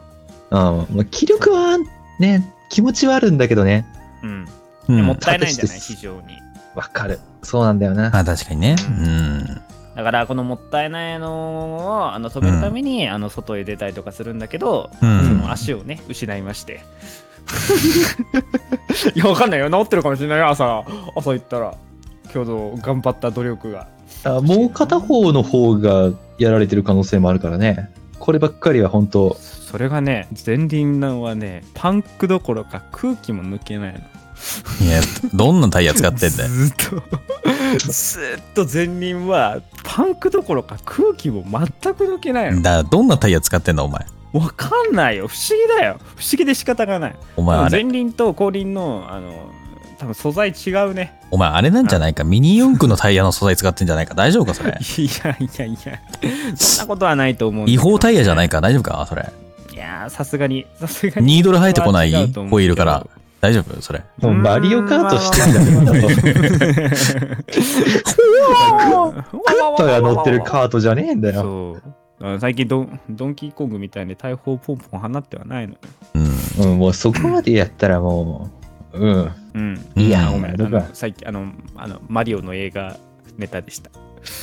[0.51, 1.79] ああまあ、気力は
[2.19, 3.87] ね、気持ちはあるんだけどね。
[4.23, 4.49] うん、
[4.89, 5.03] うん。
[5.07, 5.79] もったいないんじゃない？
[5.81, 6.21] 非常に
[6.75, 7.19] わかる。
[7.43, 8.11] そうなんだよな。
[8.11, 8.77] まあ、確かにね。
[8.89, 9.61] うん。
[9.97, 16.81] だからこのもったいないのをあの止めるために、あの外へ出たりとかするんだけど、うんその足をね失いまして
[19.15, 20.85] いやわかんないよ治ってるかもしれないよ朝
[21.17, 21.75] 朝行ったら
[22.33, 23.89] 今日頑張った努力が
[24.25, 27.91] あもう片方の方がやられてる可能性もあるからね。
[28.19, 34.01] こればっかりは本当それがね前輪弾はねパンクどころか空気も抜けないの
[34.81, 35.01] いや、
[35.35, 36.49] どんなタイヤ使ってんだよ。
[36.49, 37.03] ずっと
[37.93, 44.05] ずっと前輪はパンクどころか空気も全く抜けないのだからどんなタイヤ使ってんだ、お前。
[44.33, 49.51] わかんないよ不思議だよ不思議で仕方がないお前あれ、前輪と後輪のあの
[49.99, 52.23] 多分素材違うねお前あれなんじゃないか？
[52.25, 54.15] ミニ四駆のタイヤの素材使ってんじゃないか？
[54.15, 54.71] 大丈夫か、それ？
[54.81, 56.01] いやいやいや
[56.57, 58.61] そんなことはないと思う違法タイヤじゃないか？
[58.61, 59.29] 大丈夫か、それ。
[59.73, 62.13] いやーさすがにさすがにニードル生えてこない？
[62.13, 63.07] ホイールから。
[63.41, 63.81] 大丈夫？
[63.81, 64.05] それ。
[64.19, 66.03] もうマリオカートしてんだよ。
[67.47, 67.57] ク
[69.17, 71.43] ッパが乗ってるカートじゃねえんだよ。
[71.43, 75.79] そうあの最近ドンドンキーコングみたいに大砲ポンポン放ってはないのよ
[76.59, 76.73] うん。
[76.73, 78.51] うん、もうそこまでやったらも
[78.93, 79.33] う、うん。
[79.55, 82.99] うんいや、うんお前、どこあの最近あのあのマリオの映画
[83.39, 83.91] ネタでした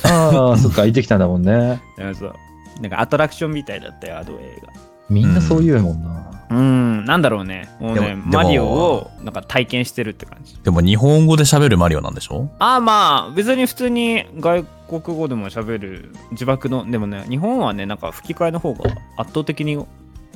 [0.04, 1.80] ああ、そっか、行ってきたんだもんね。
[1.96, 2.34] だからそう
[2.80, 4.72] なんかアトラクションみたいだったよあの映画
[5.08, 6.18] みんなそう言うもんな。
[6.50, 7.04] うん。
[7.04, 7.68] なんだろうね。
[7.78, 10.58] もうねマリオをなんか体験してるって感じ。
[10.62, 12.48] でも日本語で喋るマリオなんでしょ？
[12.58, 18.84] ああまあ別に普通に外国語でも喋る自爆のでもね日本はねなんか吹き替えの方が
[19.16, 19.84] 圧倒的に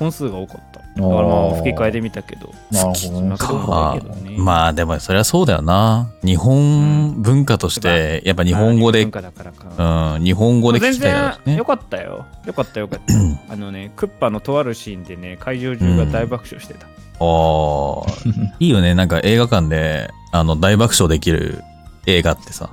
[0.02, 0.80] 本数が多かった。
[0.80, 2.52] だからまあ吹き替えで見たけど。
[2.70, 3.36] なるほどね。
[3.36, 4.36] かだけどね。
[4.38, 6.10] まあでもそりゃそうだよな。
[6.22, 10.14] 日本文化として、やっぱ日本語で文、化だからか。
[10.16, 11.64] うん、日本語で聞全きたいだろうしね然よ。
[11.64, 12.26] かったよ。
[12.44, 12.88] よかったよ。
[12.88, 13.00] かっ
[13.46, 18.06] たあのねクッパのとあるシーンでね会場中が大爆笑してた、ああ、
[18.58, 18.94] いいよね。
[18.94, 21.62] なんか映画館で、あの、大爆笑できる
[22.06, 22.70] 映画ってさ。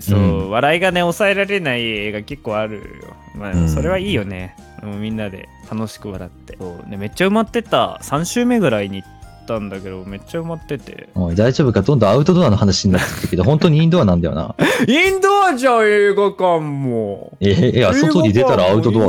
[0.00, 0.50] そう、うん。
[0.50, 3.16] 笑いがね抑えられない映画結構あるよ。
[3.34, 3.68] まあ、うん。
[3.68, 4.56] それはいいよね。
[4.82, 6.56] もうみんなで楽しく笑って。
[6.58, 8.00] そう、ね、めっちゃ埋まってた。
[8.02, 9.02] 3週目ぐらいにっ
[9.46, 11.82] たんだけどめっちゃ埋まってておい、大丈夫か？
[11.82, 14.54] どんどんアウトドアの話になってきたけど、本当にインドアなんだよな。
[14.88, 19.08] インドアじゃん映画館もえーいや、外に出たらアウトドア。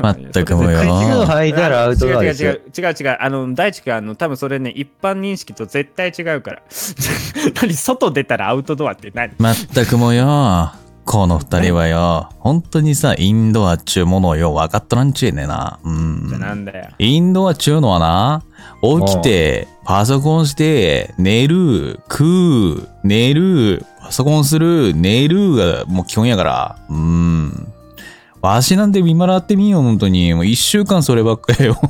[0.00, 2.52] まったくもよ靴を履いたらアウトドアですよ。
[2.52, 6.62] 違う違う違う違うあの大地君あの多分それね一般認識と絶対違うから
[7.60, 9.32] 何外出たらアウトドアって何？
[9.38, 10.70] まったくもよ。
[11.06, 15.78] この二人はよ、本当にさ、インドアっちゅうものをよ、分かっとらんちゅうねえな。
[15.84, 16.40] うん。
[16.40, 18.42] なんだよインドアっちゅうのはな、
[18.82, 26.76] 起きて、パソコンして、寝る、食う、寝る、パソコンする、寝るがもう基本やから。
[26.90, 27.72] うん。
[28.42, 30.34] わしなんて見習ってみよう、本当に。
[30.34, 31.80] もう一週間そればっかりよ。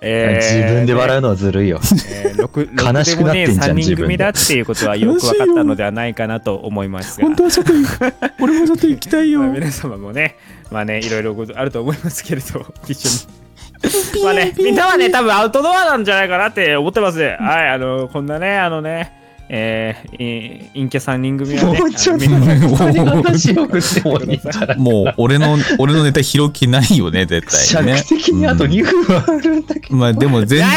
[0.00, 1.80] えー自分で笑うのはずるいよ。
[2.08, 8.14] えー、6 悲しくなってんじゃん3人自分で組だっていうことはよく分かったのではないかなと思いますが本当は外行く。
[8.40, 9.48] 俺も外行きたいよまあ、。
[9.48, 10.36] 皆様もね
[10.70, 13.28] まあねいろいろあると思いますけれど一緒
[14.18, 19.17] にまあねみんなはね多分アウトドアなんじゃないかなって思ってますはいあのこんなねあのね
[19.50, 27.98] えー、い陰キャ3人組はねもうちょっと話を振ってもいいんじゃないもう、俺の、俺のネタ拾う気ないよね、絶対にね。
[27.98, 29.96] 尺的にあと2分はあるんだけど。
[29.96, 30.68] まあでも全然、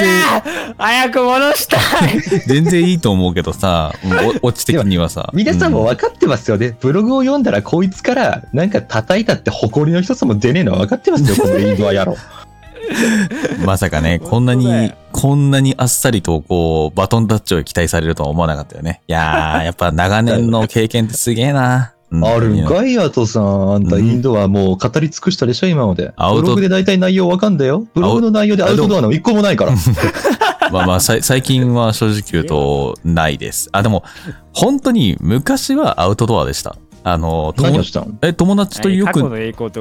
[0.77, 4.12] 早く戻したい 全然いいと思うけどさ、うん
[4.43, 5.29] おオチ的にはさ。
[5.34, 6.75] 皆さんもう分かってますよね。
[6.79, 12.17] ブログを読んだらこいつからなんか叩いたって誇りの一つも出ねえのは分かってますよ、このインドア野郎。
[13.62, 19.02] ん まさかね、 こんなにこんなにあっさりと、こう、バトンタッチを期待されるとは思わなかったよね。
[19.08, 21.94] いやー、 やっぱ長年の経験ってすげえな。
[21.96, 23.74] うんあるんかい、アトさん。
[23.76, 26.12] あんたうんインドアもう語り尽くしたでしょ、今まで。
[26.17, 27.88] アウトブログで大体内容分かんだよ。
[27.94, 29.72] ブログの内容でアウトドアの一個もないから。
[30.74, 33.70] まあまあ、さい最近は正直言うと、ないです。
[33.72, 34.04] あ、でも、
[34.52, 36.76] 本当に昔はアウトドアでした。
[37.03, 38.13] あの、友何をしたの？
[38.21, 39.21] え友達とよく、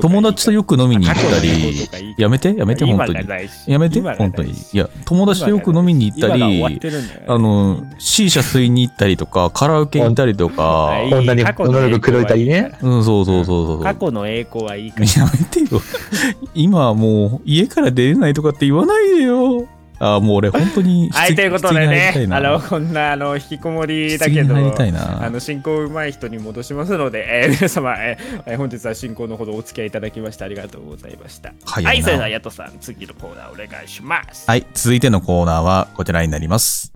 [0.01, 3.29] 友達とよく飲みに行ったりやめて、やめて、本当に。
[3.67, 4.53] やめて、本当に。
[4.53, 6.81] いや、友達とよく飲みに行ったり、
[7.27, 12.73] あの、C 社吸いに行ったりとか、カラオケ行ったりとかは、い女に女の子口説いたりね。
[12.81, 13.83] うん、そうそうそうそう。
[13.83, 15.81] 過去の栄光はいいから やめてよ。
[16.55, 19.67] 今はもう家から出れないとかって言わないでよ。
[20.03, 31.53] あもう俺本当にはい、ということでねあの、こんな、あの、引きこもりだけど、あの、進行うまい人に戻しますので、えー 皆様、えー本日は進行のほどお付き合いいただきましてありがとうございました。
[31.67, 34.45] はいはい、それでは、ヤトさん、次のコーナーお願いします。
[34.49, 36.93] はい、続いてのコーナーはこちらになります。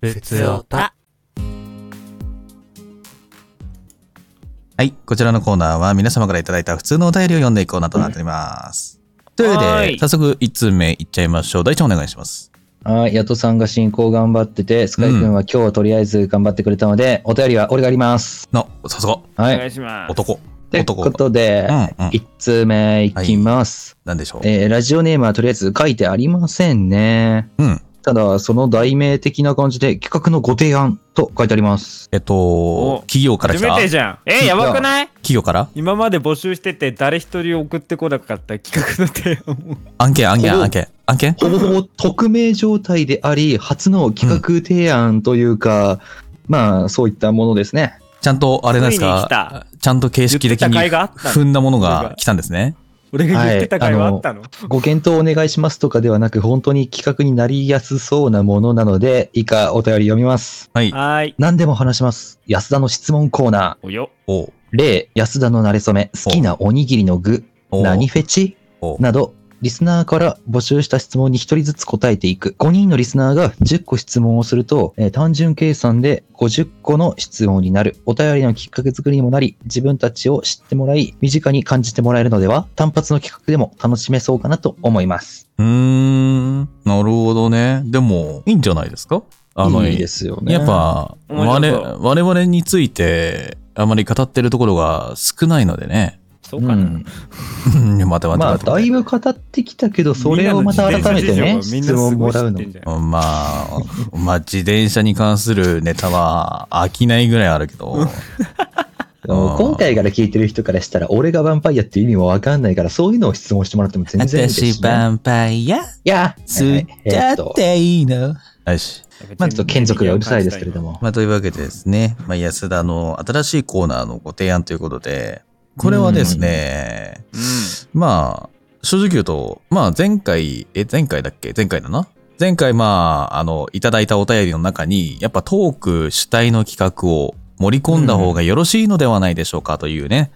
[4.77, 8.99] はい、こちらのコーナーは皆様からいただいた普通のお便りを読んでいくコーナーとなっております。
[9.35, 11.63] というわけで、はい早速1通目いっちゃいましょう。
[11.63, 12.54] 大ちゃんお願いします。
[12.85, 18.47] はい、ヤトさんが進行頑張ってて、スカイ君は今日はとりあえず頑張ってくれたので、お便りは俺がやります。
[18.53, 19.55] の、さすが、はい。
[19.55, 20.11] お願いします。
[20.11, 20.39] 男。
[20.69, 23.97] という男ことで、うんうん1通目いきます。
[24.05, 24.41] なんでしょう。
[24.43, 27.49] えーラジオネームはとりあえず書いてありませんね。
[27.57, 27.81] うん。
[28.05, 32.07] ただ、その題名的な感じで企画のご提案と書いてあります。
[32.11, 34.19] えっとお、企業から来初ためてじゃん。
[34.27, 35.07] えー、やばくない？
[35.07, 35.69] 企業から？
[35.73, 39.77] 今まで募集してて誰一人送ってこなかった企画の提案を。
[39.97, 41.33] 案件、案件、案件、案件？
[41.33, 45.99] ほぼほぼ匿名状態であり、初の企画提案というか、
[46.47, 47.97] まあ、そういったものですね。
[48.21, 49.65] ちゃんと、あれなんですついに来かた。
[49.79, 52.75] ちゃんと形式的言ってにた甲斐があったの踏んだものが来たんですね。
[53.15, 60.69] 俺が言ってた会話あったの、ご検討お願いしますとかではなく、本当に企画になりやすそうなものなので、以下お便り読みます。
[60.73, 60.91] はい。
[60.91, 61.35] はーい。
[61.37, 62.41] 何でも話します。
[62.45, 64.09] 安田の質問コーナおよ。
[64.27, 64.51] お。
[64.71, 68.57] 例、安田の馴れ初め、好きなおにぎりの具、何フェチ？
[68.99, 72.55] など、リスナーから募集した質問に1人ずつ答えていく。
[72.59, 77.97] 5人のリスナーが10個質問をすると、えー単純計算で50個の質問になる。
[78.05, 85.49] お便りのきっかけ作りにもなり、自分たちを知ってもらい、身近に感じてもらえるのでは、単発の企画でも楽しめそうかなと思います。
[85.57, 86.59] うーん。
[86.83, 87.81] なるほどね。
[87.85, 89.23] でも、いいんじゃないですか？
[89.55, 90.53] あの、いいですよね。
[90.53, 96.19] やっぱ、我々我々について、あまり語ってるところが少ないのでね。
[96.59, 96.83] そうかな。
[96.83, 102.59] うん、 待て待てまあ、だいぶ語ってきたけど、それをまた改めてね、質問もらうの。
[102.59, 103.79] うんまあ、
[104.13, 108.07] まあ、自転車に関するネタは飽きないぐらいあるけど、
[109.27, 114.67] 今回から聞いてる人からしたら、俺がヴァンパイアっていう意味もわかんないから、そういうのを質問してもらっても全然いいですし、ね。
[114.73, 119.05] 私バンパイアいや、吸っっていいのよし。
[119.37, 120.99] まあちょっと眷属がうるさいですけれども。
[121.01, 125.41] まあ、というわけでですね、まあ、安田の新しいコーナーのご提案ということで、
[125.77, 127.99] これはですね、うん。
[127.99, 128.49] まあ、
[128.81, 131.53] 正直言うと、まあ前回、え、前回だっけ？
[131.55, 132.07] 前回だな？
[132.39, 140.31] 前回まあ、あの、いただいたお便りの中に、やっぱトーク主体の企画を盛り込んだ方がよろしいのではないでしょうかというね、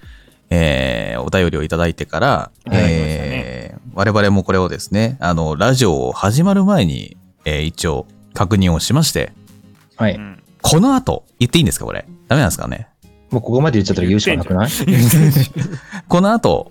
[0.50, 9.34] えーお便りをいただいてから、えー我々もこれをですね、あの、ラジオ始まる前に、えー一応確認をしまして、
[9.98, 10.16] はい。
[10.16, 12.06] うんこの後、言っていいんですかこれ？
[12.28, 12.88] ダメなんですかね？
[13.32, 14.70] もうここまで言っちゃったら言うしかなくない？
[16.08, 16.68] この後、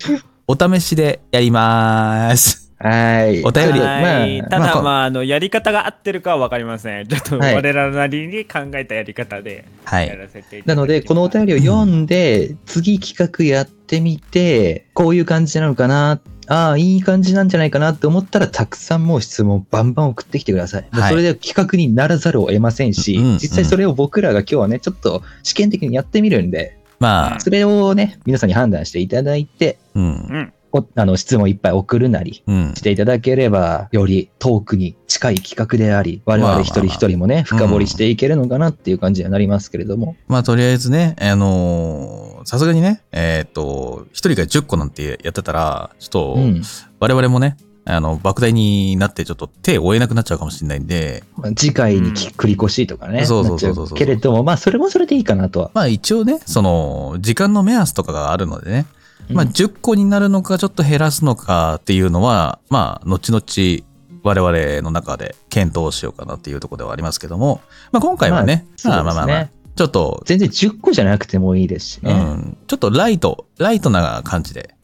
[0.47, 2.73] お試しでやります。
[2.81, 3.43] はい。
[3.43, 7.07] お便りはいただ、まあまあ、あの、やり方が合ってるかは分かりません。
[7.07, 10.07] ちょっと、はい我らなりに考えたやり方で、はい。
[10.07, 20.87] やらせていただきますなので、このお便りを読んで、次企画やってみて、こういう感じなのかな、ああ、いい感じなんじゃないかなって思ったら、たくさんもう質問バンバン送ってきてください。
[20.89, 30.07] はいそれで企画にならざるを得ませんし、うんうん実際それを僕らが今日はね、ちょっと試験的にやってみるんで、まあ、それをね、皆さんに判断していただいて、うんう。
[30.07, 30.53] ん。
[30.71, 32.81] おあの質問いっぱい送るなりうんし。
[32.81, 40.15] ていただければ、より遠くに近い企画であり、我々一人一人もね、深掘りしていけるのかなっていう感じにはなりますけれども。
[40.27, 46.61] まあ、とりあえずね、あのーさすがにね、えっ、と、一人が10個なんてやってたら、ちょっと、うん。
[46.99, 53.25] 我々もね、あの、莫大になってちょっと手を負えなくなっちゃうかもしれないんで、まあ、次回にき繰り越しとかね。
[53.25, 55.71] そうそうそうそうそうけれども、まあ、それもそれでいいかなとは。
[55.73, 58.85] まあ一応ね、その、時間の目安とかがあるのでね、
[59.29, 63.85] まあうん10個になるのかちょっと減らすのかっていうのは、まあ後々
[64.23, 67.61] 我々の中で検討しようかなっていうところではありますけども、
[67.91, 72.11] まあ今回はね、まあまあまあまあまあ、ちょっと、全然10個じゃなくてもいいですしね。
[72.11, 74.75] うん、ちょっとライト、ライトな感じで、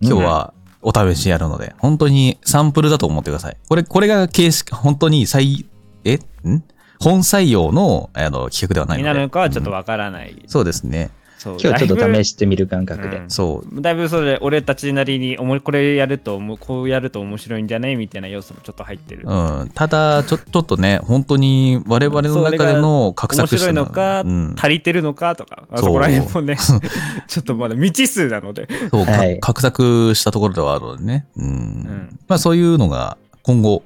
[0.00, 3.56] 今日はお試しやるので、本当にサンプルだと思ってください。
[3.68, 5.66] これ、これが形式、本当に最、
[6.04, 6.14] え？
[6.46, 6.62] ん？
[7.00, 9.02] 本採用のあの企画ではないので。
[9.02, 10.42] になるのかはちょっとうんわからない。
[10.46, 11.10] そうですね。
[11.42, 13.18] 今日はちょっと試してみる感覚で。
[13.18, 13.80] うんそう。
[13.80, 19.70] だいぶそれ俺たちなりにおもこれやるともこうやると面白いんじゃないみたいな要素もちょっと入ってる、うん。
[19.74, 24.54] ただ、ちょ、ちょっとね、本当に我々の中での画面白い策したのか、うん。
[24.58, 26.56] 足りてるのかとかあそこら辺もね
[27.28, 31.26] ちょっとまだ未知数なのでそう、かはい画策したところではあるのでね。
[31.36, 31.46] うん。
[31.46, 33.82] んまあそういうのが今後、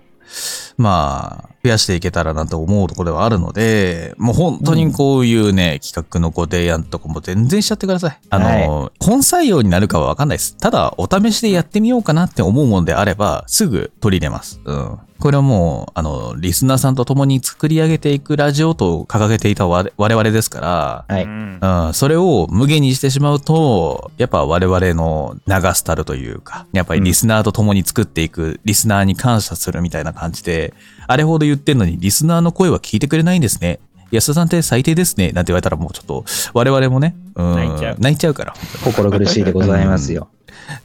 [0.77, 8.18] まあ、増やしていけたらなと思うところではあるので、もう本当にこういうね、企画のご提案とかも全然しちゃってください。
[8.31, 10.57] あの、本採用になるかはわかんないです。
[10.57, 14.61] ただ、お試しでやってみようかなって思うものであれば、すぐ取り入れます。
[14.64, 14.99] うん。
[15.23, 21.23] これはもう、あの、リスナーさんと共に作り上げていくラジオと掲げていた我我々ですから、はい。
[21.23, 30.75] うんうん、それを無限にしてしまうと、やっぱ我々の流すたるというか、やっぱりリスナーと共に作っていく、リスナーに感謝するみたいな感じで、
[31.07, 33.79] あれほど言ってんのにリスナーの声は聞いてくれないんですね。
[34.11, 35.31] 安田さんって最低ですね。
[35.31, 38.55] なんて言われたらもうちょっと、我々もね、うん、泣いちゃう泣いちゃうから。
[38.85, 40.27] 心苦しいでございますよ。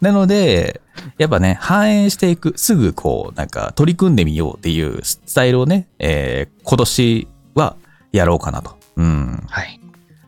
[0.02, 0.82] なので、
[1.18, 7.78] やっぱね、反映していく、すぐこう、なんか取り組んでみようっていうスタイルをね、えー今年は
[8.12, 8.78] やろうかなと。
[8.98, 9.44] うん。
[9.48, 9.80] はい。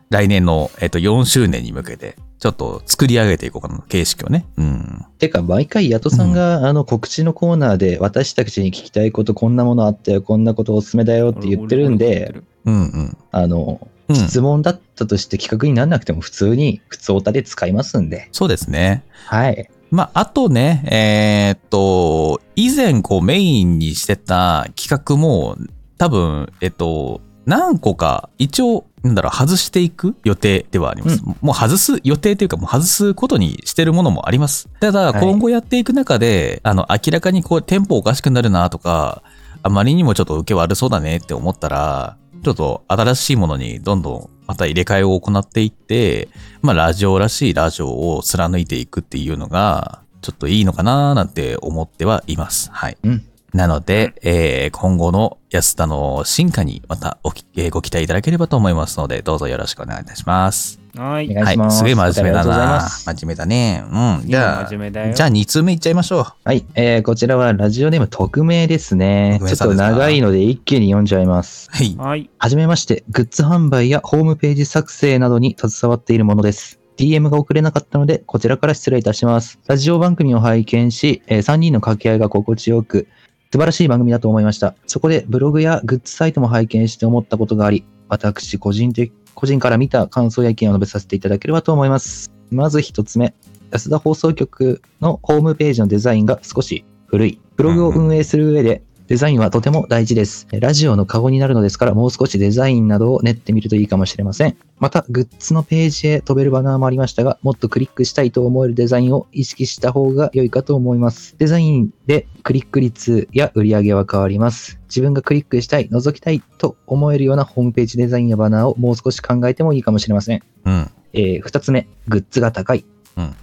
[0.08, 4.46] 来年の、えっと、4周年に向けて、ちょっと作り上げていこうかな、形式をね。
[4.56, 5.06] うん。
[5.18, 12.34] てか、毎回、ヤトさんが、あの、告知のコーナーで、私たちに聞きたいこと、こんなものあったよ、こんなことおすすめだよって言ってるんで、
[12.64, 13.16] うんうん。
[13.30, 18.28] あの、うん、質問だったとして企画にならなくても、普通に、普通オタで使いますんで。
[18.32, 19.04] そうですね。
[19.26, 19.70] はい。
[19.90, 25.56] まあ、あとね、えーっと、以前こうメインにしてた企画も、
[25.98, 31.22] 多分、えっと、何個か一応、なんだろう、外していく予定ではあります。
[31.40, 34.68] もう外す予定というか、もう外すことにしてるものもあります。
[34.80, 39.22] ただ、はい今後やっていく中で、あの、明らかにこう、テンポおかしくなるなとか、
[39.62, 46.28] あまりにもちょっと受け悪そうだねって思ったら、ちょっと新しいものにどんどんまた入れ替えを行っていって、
[46.62, 52.70] まあ、ラジオらしいラジオを貫いていくっていうのが、ちょっといいのかななんて思ってはいます。
[52.72, 52.98] はい。
[53.04, 60.79] うんなので、えー今後の安田の進化にまたおき、えーご期待いただければと思いますので、どうぞよろしくお願いいたします。
[60.96, 61.74] はいお願いします。
[61.74, 61.78] はい。
[61.78, 62.80] すげえ真面目だな。
[62.80, 63.84] す真面目だね。
[63.86, 64.28] うん。
[64.28, 66.24] じゃあ、真面目だよじゃあ2通目いっちゃいましょう。
[66.44, 66.64] はい。
[66.74, 69.40] えー、こちらはラジオネーム匿名ですね。
[69.46, 71.68] ちょっと長いので一気に読んじゃいます。
[71.70, 71.96] はい。
[71.96, 76.80] はいはじめまして、グッズ販売やホームページ作成などに携わっているものです。
[76.96, 79.58] DM が送れなかったので、こちらから失礼いたします。
[79.66, 83.08] ラジオ番組を拝見し、え3人の掛け合いが心地よく、
[83.52, 84.74] 素晴らしい番組だと思いました。
[84.86, 92.30] そこでブログやグッズサイトも拝見して思ったことがあり、私個人的、個人から見た感想や意見を述べさせていただければと思います。
[92.50, 93.34] まず一つ目、
[93.70, 97.40] 安田放送局のホームページのデザインが少し古い。
[97.56, 100.46] ブログを運営する上で、デザインはとても大事です。
[100.52, 104.56] ラジオのカゴになるのですから、もう少しデザインなどを練ってみるといいかもしれません。
[104.78, 111.34] また、グッズのページへ飛べるバナーもありましたが、もっとクリックしたいと思えるデザインを意識した方が良いかと思います。
[111.38, 114.78] デザインでクリック率や売り上げは変わります。
[114.88, 120.42] 自分がクリックしたい、覗きたいと思えるようなホームページデザインやバナーをもう少し考えてもいいかもしれません。
[120.64, 120.90] うん。
[121.14, 122.84] えー二つ目、グッズが高い。
[123.16, 123.34] うん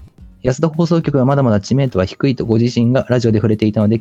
[0.43, 3.99] 安田放送局はまだまだ知名度は低いとご自身がラジオで触れていたので、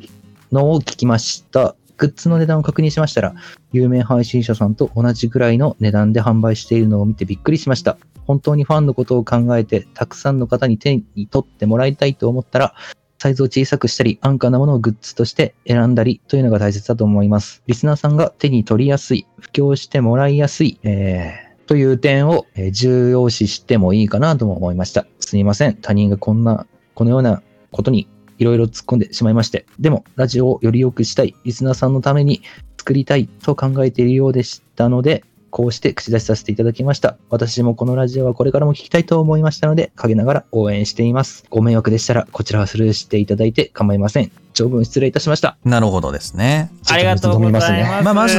[0.53, 1.75] のを聞きました。
[1.99, 3.35] グッズの値段を確認しましたら、
[3.73, 7.97] 有名配信者さんと同じぐらいの値段で販売しているのを見てびっくりしました。
[8.27, 12.75] 本当にファンのことを考えて、たくさんの方に手に取ってもらいたいと思ったら、
[13.19, 17.63] サイズを小さくしたり、安価なものをグッズとして選んだりというのが大切だと思います。
[17.67, 25.07] リスナーさんが手に取りやすい、布教してもらいやすい、えー、という点を重要視してもいいかなとも思いました。
[25.21, 25.77] すみません。
[25.77, 28.07] 他人がこんな、このようなことに
[28.39, 29.67] いろいろ突っ込んでしまいまして。
[29.79, 32.43] でも、ラジオをより良くしたい、リスナーさんのために
[32.79, 37.17] 作りたいと考えているようでしたので、こうして口出しさせていただきました。
[37.31, 41.47] 私もこのラジオはこれからも聞きたいと思いましたので、陰ながら応援しています。
[41.49, 44.31] ご迷惑でしたら、こちらはスルーしていただいて構いません。
[44.53, 45.57] 長文失礼いたしました。
[45.65, 46.71] なるほどですね。
[46.91, 48.05] ありがとうございます。
[48.05, 48.39] まあまず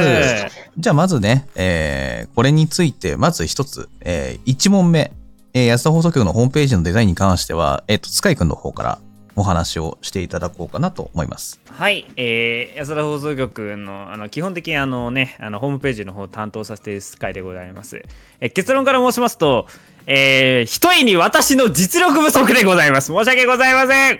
[0.78, 5.10] じゃあまずね、えーこれについて、まず一つ、え1問目、
[5.54, 8.98] えー安田放送局のホームページのデザインに関しては、えっ、と、スカイくんの方から
[9.38, 11.60] お話をしていただこうかなと思います。
[11.70, 18.02] はい、えー、安田放送局のあの基本的にあの、ね、あのホームページの方を担当させているスカイでございます。
[18.40, 19.66] えー結論から申しますと、
[20.06, 23.12] えー、一重に私の実力不足でございます。
[23.12, 24.18] 申し訳ございません。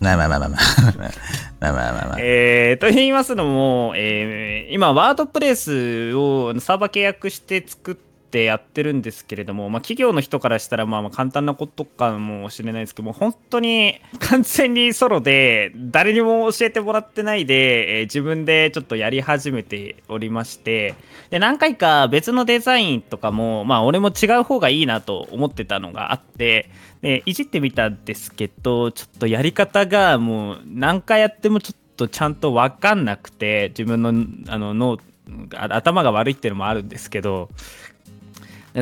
[0.00, 0.60] まあまあまあまあまあ。
[1.60, 2.16] まあまあまあまあ。
[2.18, 20.94] えー、と言いますのも、えー今、ワードプレスをサーバー契約して作ってってやってるんですけれども、まあ、企業の人からしたらまあまあ簡単なことかもしれないですけども、本当に 完全にソロで、誰にも教えてもらってないで、えー自分でちょっとやり始めておりまして、
[21.30, 26.70] で何回か別のデザインとかも、まあ、俺も違う方がいいなと思ってたのがあって、
[27.02, 34.12] でいじってみたんですけどちょっとやり方がもう何回やってもちょっとちゃんと分かんなくて自分の
[34.52, 34.98] あの脳
[35.50, 37.48] 頭が悪いっていうのもあるんですけど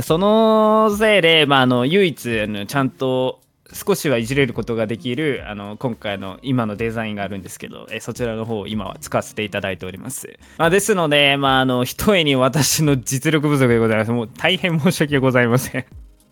[0.03, 3.41] そのせいで、まあ、あの唯一あのちゃんと
[3.73, 14.11] 少しはいじれることができるあの今回の今のデザインがあるんですけどえそちらの方を今は使わせていただいております、まあ、ですので、まあ、あの一重に私の実力不足でございます。
[14.13, 15.85] もう大変申し訳ございません。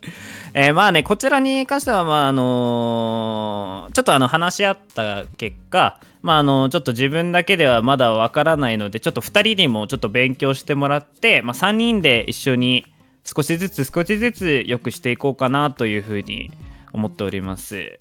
[0.54, 12.84] えまあね、こちらに関しては、まああのちょっとあの話し合った結果、まああのちょっと自分だけではまだわからないので、ちょっと2人にもちょっと勉強してもらって、まあ、3人で一緒に
[13.24, 16.50] 少しずつ少しずつ良くしていこうかなというふうに
[16.92, 17.98] 思っております。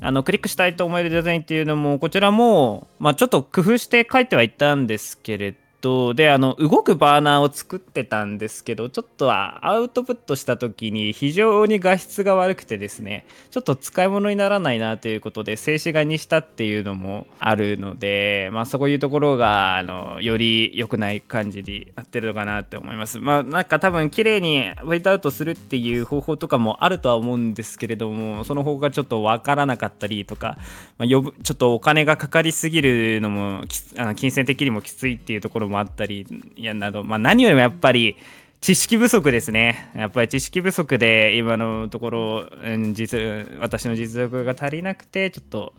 [0.00, 23.18] あのクリックしたいと思えるデザインっていうのもこちらも、まあ、ちょっと工夫して書いてはいたんですけれどであの動くバーナーを作ってたんですけどちょっとはアウトプットした時に非常に画質が悪くてですねちょっと使い物にならないなということで静止画にしたっていうのもあるので、まあ、そういうところがあのより良くない感じになってるのかなって思います。
[23.18, 30.58] まあなんか多分綺麗にフェードアウトするっていう方法とかもあるとは思うんですけれどもその方がちょっとわからなかったりとか、
[30.98, 33.62] まあ、呼ぶちょっとお金がかかりすぎるのも
[33.96, 36.26] あの金銭的にもきついっていうところもあったり
[36.56, 38.16] いやなど、まあ、何よりもやっぱり
[38.60, 39.90] 知識不足ですね。
[39.94, 43.18] やっぱり知識不足で今のところ、うん実
[43.60, 45.72] 私の実力が足りなくて、ちょっと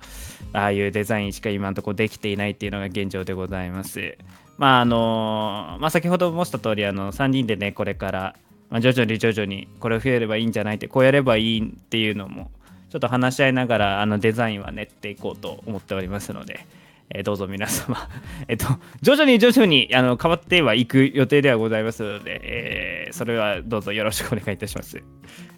[0.53, 4.17] ああいうデザインしか今のところできていないっていうのが現状でございます。
[4.57, 8.35] まああのまあ、先ほど申した通りあの3人でねこれから、
[8.69, 12.51] まあ、徐々に徐々にこれを増えればいいんじゃないってこうやればいいっていうのも
[12.89, 16.65] ちょっと話し合いながらあのデザインは練っていこうと思っておりますので、
[17.09, 18.09] えーどうぞ皆様、
[18.47, 18.65] えっと、
[19.01, 25.01] 徐々に徐々にあの変わってはいく予定ではございますので、えーそれはどうぞよろしくお願いいたします。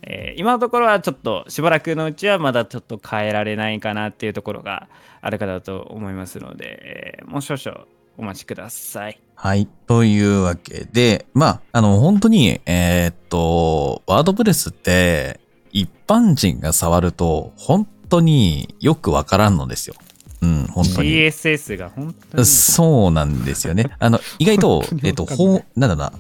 [0.04, 4.88] えー今のところはちょっとしばらくのうちはまだちょっと変えられないかなっていうところが
[5.22, 7.86] あるかだと思いますので、えもう少々
[8.20, 9.20] お待ちください。
[9.36, 9.68] はい。
[9.88, 15.40] というわけで、まあ、あの、本当に、えっと、ワードプレスって、
[15.72, 19.96] 一般人が触ると、本当によくわからんのですよ。
[20.42, 21.10] うん、本当に。
[21.10, 22.46] CSS が本当に。
[22.46, 23.92] そうなんですよね。
[24.00, 26.14] あの、意外と、えっと、ほう、なんだろうな、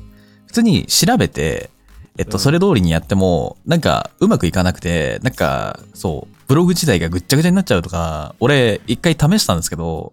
[0.47, 1.69] 普通に調べて、
[2.17, 10.12] えっと、それ通りにやっても、なんか、うまくいかなくて、なんか、そう、ブログ自体がぐっちゃぐちゃになっちゃうとか、俺、一回試したんですけど、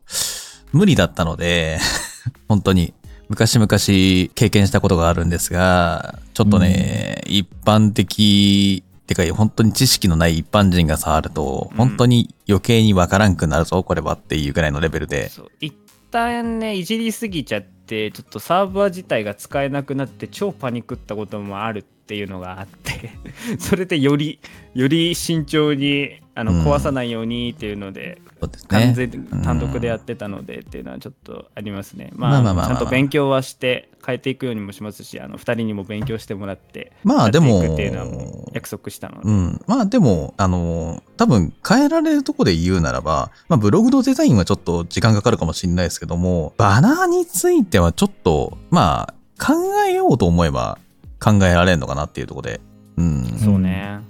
[0.73, 1.81] 無理だったので、
[2.49, 2.95] 本当に、
[3.29, 11.77] 昔々経験したことがあるんですが、ちょっとね、一般的、てか、本当に知識のない一般人が触ると、うん。
[11.77, 15.75] 本当に余計にわからんくなるぞ、これはっていうぐらいのレベルで、そう一
[16.11, 23.11] 旦ねいじりすぎちゃってちょっとサーバー自体が使えなくなって超パニックったこともあるっていうのがあって
[23.59, 24.41] それでより
[24.75, 28.69] より慎重にあのうん壊さないようにっていうので、そうですね。
[28.69, 32.11] 完全単独でやってたのでっていうのはちょっとありますね。
[32.15, 39.29] まあ、ちゃんと勉強はして変えていくようにもしますし、あの2人にも勉強してもらって、まあでもやっていくっていうのはもう約束したので。
[39.29, 39.61] うん。
[39.67, 49.55] まあでも、あの、多分変えられるとこで言うならば、まあブログのデザインはちょっと時間かかるかもしれないですけども、バナーについてはちょっと、まあ考
[49.89, 50.79] えようと思えば
[51.19, 52.61] 考えられるのかなっていうところで。
[52.99, 53.25] うん。
[53.43, 54.01] そうね。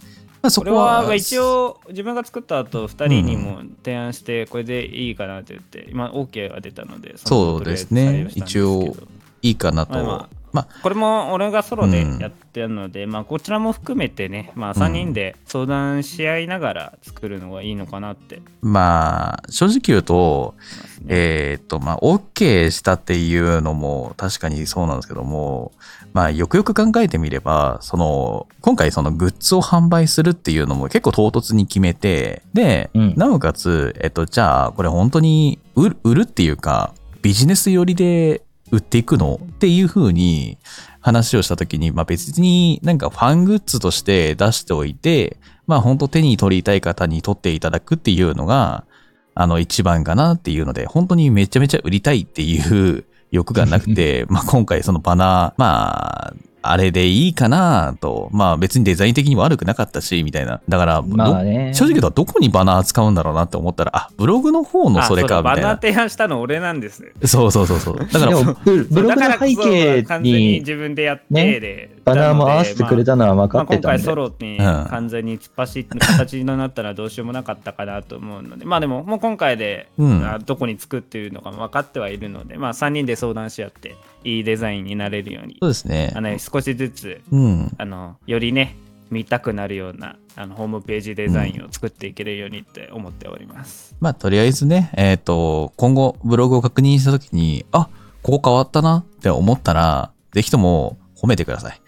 [0.46, 8.06] まあそこは、は一応自分が作った後2人にも提案してこれでいいかなって言って今 OK が出たのでのそうですね。
[8.06, 9.16] とりあえず採用したんですけど。
[9.42, 9.92] いいかなと。
[9.92, 12.18] まあままあ、これも俺がソロでうん。
[12.18, 18.40] やってるので、まあこちらも含めてね、まあ3人で相談し合いながら作るのがいいのかなって。
[18.62, 20.54] まあ、正直言うと、
[21.02, 21.06] ね。
[21.08, 25.72] えーっと、まあ、OK したっていうのも確かにそうなんですけども、
[26.16, 33.14] まあ、よくよく考えてみれば、その、今回そのグッズを販売するっていうのも結構唐突に決めて、で、うん。
[33.18, 38.40] なおかつ、えっと、じゃあ、これ本当に売るっていうか、ビジネス寄りで
[38.70, 40.56] 売っていくのっていう風に
[41.00, 45.36] 話をしたときに、まあ別になんかファングッズとして出しておいて、
[45.66, 48.86] まあ本当手に取りたい方に取っていただくっていうのが、
[49.34, 53.04] あの一番かなっていうので、本当にめちゃめちゃ売りたいっていう
[53.36, 56.34] 欲がなくて、 まあ今回そのバナー、まあ、
[56.70, 60.60] あれでいいかなと、まあ別にデザイン的に悪くなかったし、みたいな。
[60.68, 65.62] だから、まあねど正直言うとどこにバナー使うんだろうなって思ったら、あ、ブログの方のそれか、みたいな。
[65.62, 67.12] バナー提案したの俺なんです。
[67.24, 67.98] そうそうそうそう。
[67.98, 73.86] だからブブログの背景完全にに自分でやってねで、バナーも合わせてくれたのは分まあ、かってたんで。
[73.88, 83.96] 今回ソロにうん完全に突っ走って形になったらどうしようもなかったかなと思うので、まあでももう今回で、うんあどこに作っているのかも分かってはいるので、まあ3人で相談し合って
[84.26, 86.20] いいデザインになれるようにそうですねあ。
[86.20, 87.74] の少しずつうん。
[87.78, 88.76] あのよりね
[89.10, 93.94] 見たくなるようなあのホームページデザインを作っていけるようにって思っております。
[94.00, 97.88] まあ、とりあえずね、えっ、と、今後ブログを確認したときに、あ、
[98.22, 101.80] ここ変わったなって思ったら、ぜひとも褒めてください。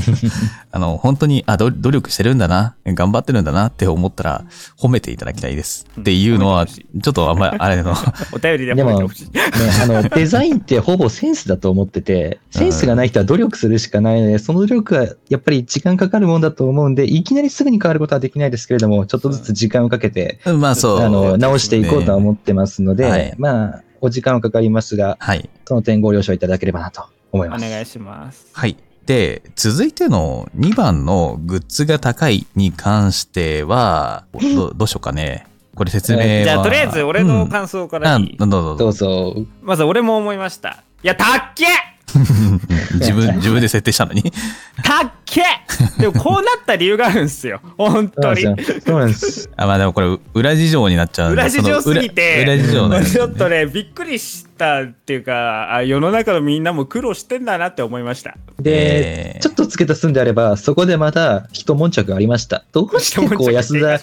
[0.70, 4.44] あの、本当に、あ、ど努力してるんだな、頑張ってるんだなって思ったら、
[4.78, 5.86] 褒めていただきたいです。
[6.00, 7.94] っていうのは、ちょっとあんまり、あれの、
[8.32, 9.24] お便りで褒めてほしい。
[9.34, 9.40] ね、
[9.82, 21.00] あの、デザインってほぼセンスだと思ってて、センスがない人は努力するしかないので、その努力はやっぱり時間かかるもんだと思うんで、いきなりすぐに変わることはできないですけれども、ちょっとずつ時間をかけて、まあそう。
[21.00, 25.48] あの、直していこうとは思ってますので、はいまあ、お時間はかかりますが、はい。
[25.66, 27.64] その点ご了承いただければなと思います。
[27.64, 28.46] お願いします。
[28.52, 28.76] はい。
[29.06, 35.46] で、続いての2番のグッズが高いに関しては、どどうしようかね。
[35.74, 36.24] これ説明は。
[36.44, 39.46] じゃあとりあえず俺のうん感想からあ、いい、どうぞどうぞどうぞ。
[39.62, 40.82] まず俺も思いました。
[41.02, 41.66] いや、たっけ
[42.94, 44.22] 自分、自分で設定したのに？
[44.82, 45.42] たっけ
[45.98, 47.60] でもこうなった理由があるんですよ。
[47.76, 48.42] 本当に。
[48.42, 48.80] そうなんですよ。
[48.86, 49.50] そうなんです。
[49.56, 51.42] あ、まあでもこれ、裏事情になっちゃうんで。
[51.42, 58.36] 裏事情すぎて、裏裏事情なんですちよねょっとね、びっくりしたっていうか、あ世の中のみんなも苦労してんだなって思いました。
[58.60, 62.64] で、えーちょっと付け足すんであれば、そこでまた一悶着ありました。
[62.72, 64.00] どうしてこう安田、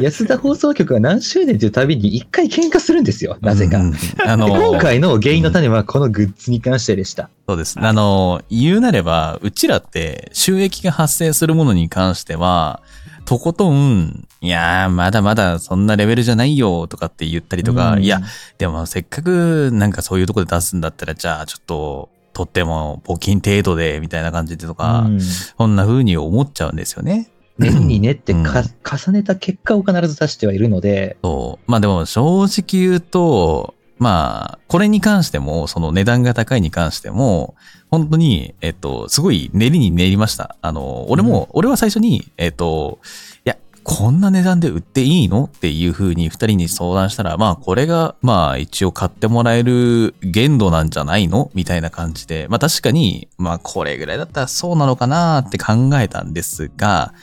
[0.00, 3.36] 安田放送局が何周年というたびに一回喧嘩するんですよ。
[3.40, 3.78] なぜか。
[3.78, 7.30] うんあでの、今回の原因の種はこのグッズに関してでした。
[7.48, 7.78] そうです。
[7.80, 12.82] あの、言うなれば、うちらって収益が発生するものに関しては、
[13.24, 18.20] とことん、いやー、まだまだそんなレベルじゃないよとかって言ったりとか、うんいや、
[18.56, 27.28] でもせっかくなんかそういうとこで出すんだったら、じゃあちょっと、とっても募金程度で、みたいな感じでとか、うんそんな風に思っちゃうんですよね。
[27.58, 28.98] 年に練ってか、うん。
[28.98, 31.70] 重ねた結果を必ず出してはいるので、そう。
[31.70, 37.56] まあでも正直言うと、まあ、これに関しても、その値段が高いに関しても、
[37.90, 40.56] 本当に、えっと、すごい練りに練りました。
[40.62, 43.00] あの、俺も、俺は最初に、えっと、
[43.44, 51.50] いや、こんな値段で売っていいのっていう風に二人に相談したら、まあ、これが、まあ、一応買ってもらえる限度なんじゃないの？
[51.54, 57.14] みたいな感じで、まあ確かに、まあ、これぐらいだったらそうなのかなって考えたんですが、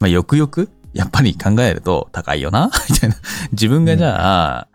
[0.00, 3.16] まあ、よくよく、やっぱり考えると高いよな みたいな。
[3.52, 4.68] 自分がじゃあ、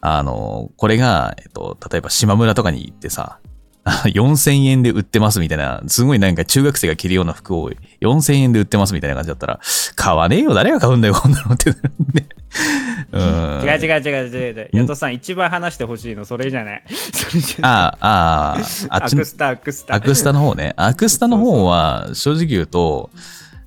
[0.00, 3.38] あの、これが、えっと、例えば島村とかに行ってさ、
[3.86, 7.70] あ4000円で売ってますみたいな、すごいなんか中学生が着るような服を
[8.00, 9.60] 4000円で売ってますみたいな感じだったら、
[9.94, 11.70] 買わねえよ、誰が買うんだよ、こんなのって。
[13.12, 13.62] うん。
[13.64, 14.70] 違う違う違う違う違う。
[14.72, 16.82] ヤトさん一番話してほしいのそれじゃない。
[17.12, 17.70] それじゃない。
[17.70, 18.58] ああ、あ
[18.90, 19.94] あ、あっちのアクスタ、アクスタ。
[19.94, 20.72] アクスタの方ね。
[20.76, 23.10] アクスタの方は、正直言うと、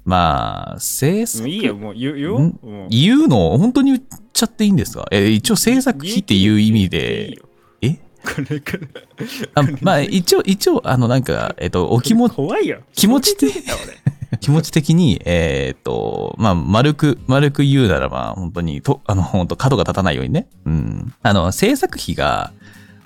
[0.08, 1.50] まあ、制作。
[1.50, 2.40] いいよ、もう言う言おう。
[2.40, 2.60] ん？
[2.64, 3.58] もう言うの？
[3.58, 5.06] 本当に言っちゃっていいんですか？
[5.12, 7.44] え、一応制作費っていう意味でよ、
[7.82, 7.90] え？
[8.24, 8.88] これから。
[9.56, 12.80] あまあ、一応、一応、あの、なんか、えっと、お気持ち、怖いよ。
[12.94, 13.74] 気持ちで衝撃だ
[14.32, 20.48] 俺 気持ち的に、えーっと、まあ、丸く、丸く言うならば、本当に、と、あの、本当角が立たないようにね。
[20.66, 21.14] うん。
[21.22, 22.54] あの、制作費が、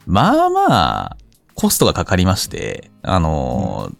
[0.05, 1.17] まあまあ、
[1.55, 3.91] コストがかかりまして、あの、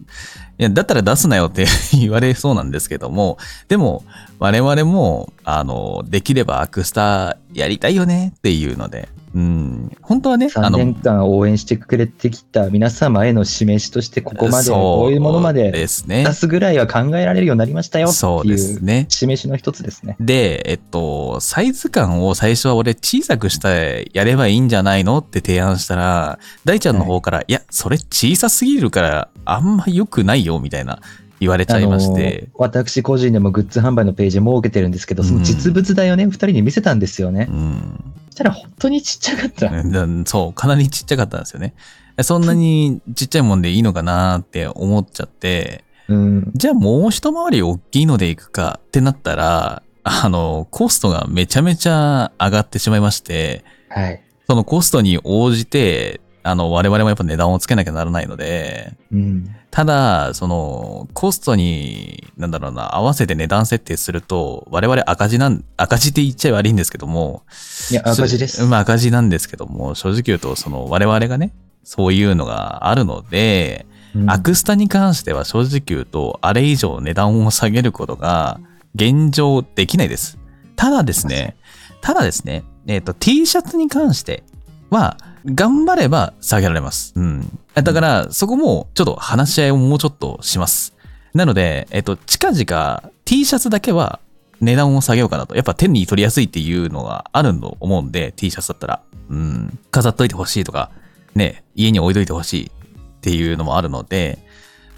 [0.62, 3.36] いや、だったら出すなよって 言われそうなんですけども、
[3.66, 4.04] でも、
[4.38, 16.32] 我々も、あの、できればアクスタやりたいよねっていうので、うん、本当はね、あ3の、年間応援してくれてきた皆様への示しとして、ここまで、こういうものまでですね出。
[16.34, 19.06] すぐらいは考えられるようになりましたよってそうでいう。
[19.08, 20.16] 示しの一つですね。
[20.20, 31.00] で、えっと、サイズ感を最初は俺小さくしてやればいいんじゃないのって提案したら、大ちゃんの方から、い、や、それ小さすぎるからあんま良くないよみたいな
[31.42, 32.48] 言われちゃいまして。
[32.54, 37.48] 私個人でもグッズ販売のページ設けてるんですけど、その実物大をね、二人に見せたんですよね。
[37.50, 38.14] うん。
[38.26, 39.66] そしたら本当にちっちゃかった。
[39.68, 41.74] うんそう、かなりちっちゃかったんですよね。
[42.22, 46.52] そんなにちっちゃいもんでいいのかなって思っちゃって、うん。
[46.54, 54.22] じゃあもう一回り大きいのでいくかってなったら、あの、コストがめちゃめちゃ上がってしまいまして、はい。
[54.48, 59.54] そのコストに応じて、あの、我々もやっぱ値段をつけなきゃならないので、うん。
[59.70, 67.44] ただ、その、コストに、なんだろうな、合わせて値段設定すると、我々赤字なん、赤字って言っちゃ悪いんですけども、
[67.90, 68.64] いや、赤字です。
[68.64, 78.60] まあ赤字なんですけども、正直言うと、その、我々がね、そういうのがあるので、うんアクスタに関しては正直言うと、あれ以上値段を下げることが
[78.94, 80.38] 現状できないです。
[80.76, 81.56] ただですね、
[82.02, 84.42] ただですね、えっ、と、T シャツに関して
[84.90, 85.16] は、
[85.46, 87.12] 頑張れば下げられます。
[87.16, 87.58] うん。
[87.74, 90.94] だから、そこもちょっと話し合いをもうちょっとします。
[91.34, 94.20] なので、えっ、と、近々 T シャツだけは
[94.60, 95.54] 値段を下げようかなと。
[95.56, 99.02] やっぱ手に取りやすいっていうのがあると思うんで、T シャツだったら。
[99.30, 99.78] うん。
[99.90, 100.90] 飾っといてほしいとか、
[101.34, 102.70] ね、家に置いといてほしいっ
[103.20, 104.38] ていうのもあるので、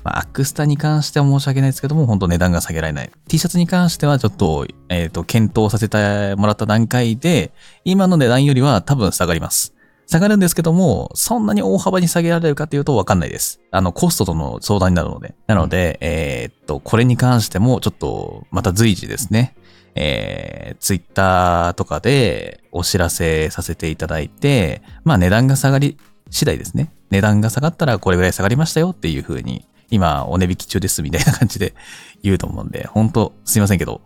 [0.03, 3.11] まあ、アクスタに関しては申し訳ないですけども、本当値段が下げられない。
[3.29, 7.53] T シャツに関してはちょっと、えっ、と、検討させてもらった段階で、
[7.85, 9.74] 今の値段よりは多分下がります。
[10.07, 13.61] 下がるんですけども、そんなに大幅に下げられるかっていうとわかんないです。
[13.71, 15.35] あの、コストとの相談になるので。
[15.47, 19.57] なので、えーっと、これに関してもちょっと、また随時ですね、
[19.95, 25.97] えー、ツイッターとかでお知らせさせていただいて、まあ値段が下がり
[26.31, 26.93] 次第ですね。
[27.11, 31.75] 値段が下がったらこれぐらい下がりましたよっていう風に、今お値引き中ですみたいな感じで
[32.23, 34.01] 言うと思うんで、本当すいませんけど、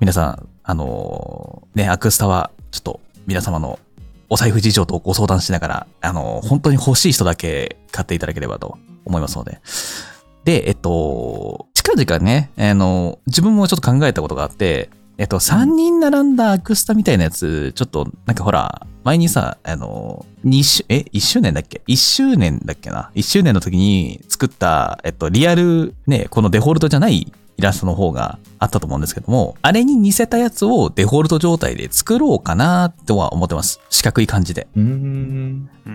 [0.00, 3.78] 皆さん、あのーね、アクスタはちょっと皆様の
[4.28, 9.60] お財布事情とご相談しながら、あの本当に欲しい人だけ買っていただければと思いますので。
[10.44, 33.80] で、えっと、近々ね、あの、自分もちょっと考えたことがあって、えっと、3人並んだアクスタみたいなやつ、ちょっと、なんかほら、前にさ、あの、2周、え ?1 周年だっけ ?1 周年だっけな ?1 周年の時に作った、えっと、リアル、ね、このデフォルトじゃないイラストの方があったと思うんですけども、あれに似せたやつをデフォルト状態で作ろうかなとは思ってます。
[33.90, 34.68] 四角い感じで。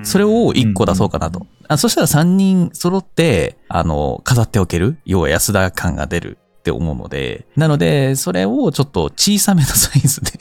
[0.04, 1.46] それを1個出そうかなと。
[1.68, 4.98] あそしたら3人揃って、あの、飾っておける。
[5.06, 7.46] 要は安田感が出るって思うので。
[7.56, 10.32] なので、それをちょっと小さめのサイズで、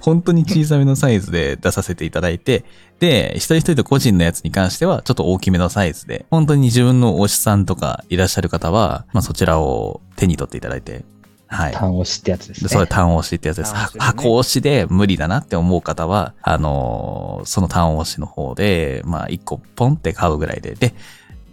[0.00, 2.64] 本当に小さめのサイズで出させていただいて、
[3.00, 11.04] で、一人一人と個人のやつに関しては、ちょっと大きめのサイズで、本当に自分の推しさんとかいらっしゃる方は、まあそちらを手に取っていただいて、
[11.46, 11.72] はい。
[11.72, 12.68] 単押しってやつですね。
[12.68, 13.72] でそれ単押しってやつです。
[13.72, 20.74] でね箱押しで無理だなって思う方は、あのーその単押しの方で、まあ一個ポンって買うぐらいで。
[20.74, 20.94] で、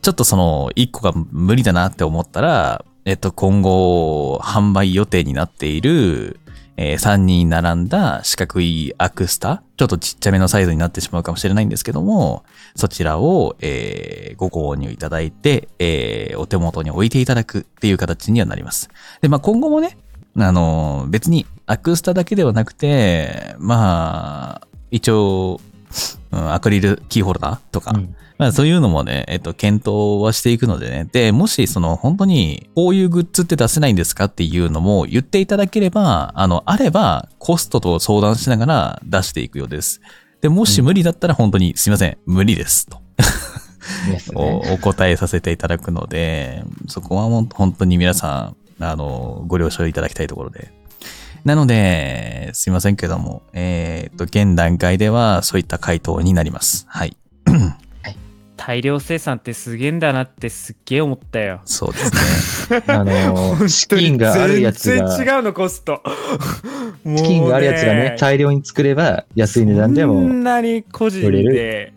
[0.01, 6.39] ちょっとその一個が無理だなって思ったら、えっと、今後販売予定になっている、
[6.84, 12.43] え3人並んだ四角いアクスタ、ちょっとちっちゃめのサイズになってしまうかもしれないんですけども、
[12.75, 18.89] そちらを、えーご購入いただいて、えーお手元に置いていただくっていう形にはなります。
[19.21, 19.97] で、まあ今後もね、
[20.38, 25.61] あの、別にアクスタだけではなくて、まあ、一応、
[26.32, 31.08] うんアクリルキーホルダーとか、うんまあそういうのもね、えっと、検討はしていくのでね。
[31.12, 40.02] で、もしその本当にこういうグッズって出せないんですかっていうのも言っていただければ、あの、あればコストと相談しながら出していくようです。
[40.42, 42.98] で、もし無理だったら本当にすいません、無理ですと。
[44.34, 50.74] お答えさせていただくので、そこはもう本当に皆さん、あの、ご了承いただきたいところで。
[51.46, 56.88] なので、すいませんけども、えっと、現段階ではそういった回答になります。
[56.89, 57.16] はい。
[58.64, 61.62] 大量生産ってすげえんだなってすっげえ思ったよ。
[61.66, 62.84] そうですね。
[62.86, 66.03] あの、資金があるやつが、全然違うのコスト。
[67.03, 71.91] 資金があるやつがね、大量に作れば安い値段でこも、んなに個人で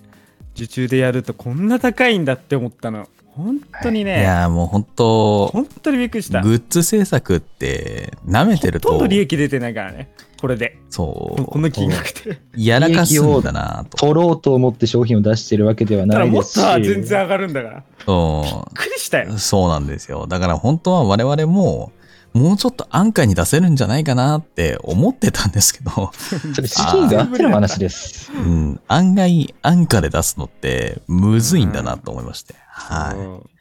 [0.57, 3.09] 受注でやるとこんな高いんだって思ったの。
[3.37, 6.41] 本当にいね、やーもう本当本当にびっくりした。
[6.41, 10.13] グッズ制作って舐めてるとほとんど利益出てないからね。
[10.41, 10.79] これで。
[10.89, 12.39] そうこの金額で。
[12.57, 13.97] やらかすんだなと。
[13.97, 16.55] 取ろうと思って商品を出してるわけではだからもっないですし。
[16.55, 17.77] とは全然上がるんだから。
[17.77, 19.39] びっそくりしたよう。
[19.39, 20.27] そうなんですよ。
[20.29, 21.93] だから本当は我々も
[22.35, 26.11] もうちょっと安価に出せるんじゃないかなって思ってたんですけど、
[26.55, 28.33] それ資金があっての話です。
[28.33, 32.55] うん、案外安価で出すのってむずいんだなと思いまして。
[32.75, 33.54] はい。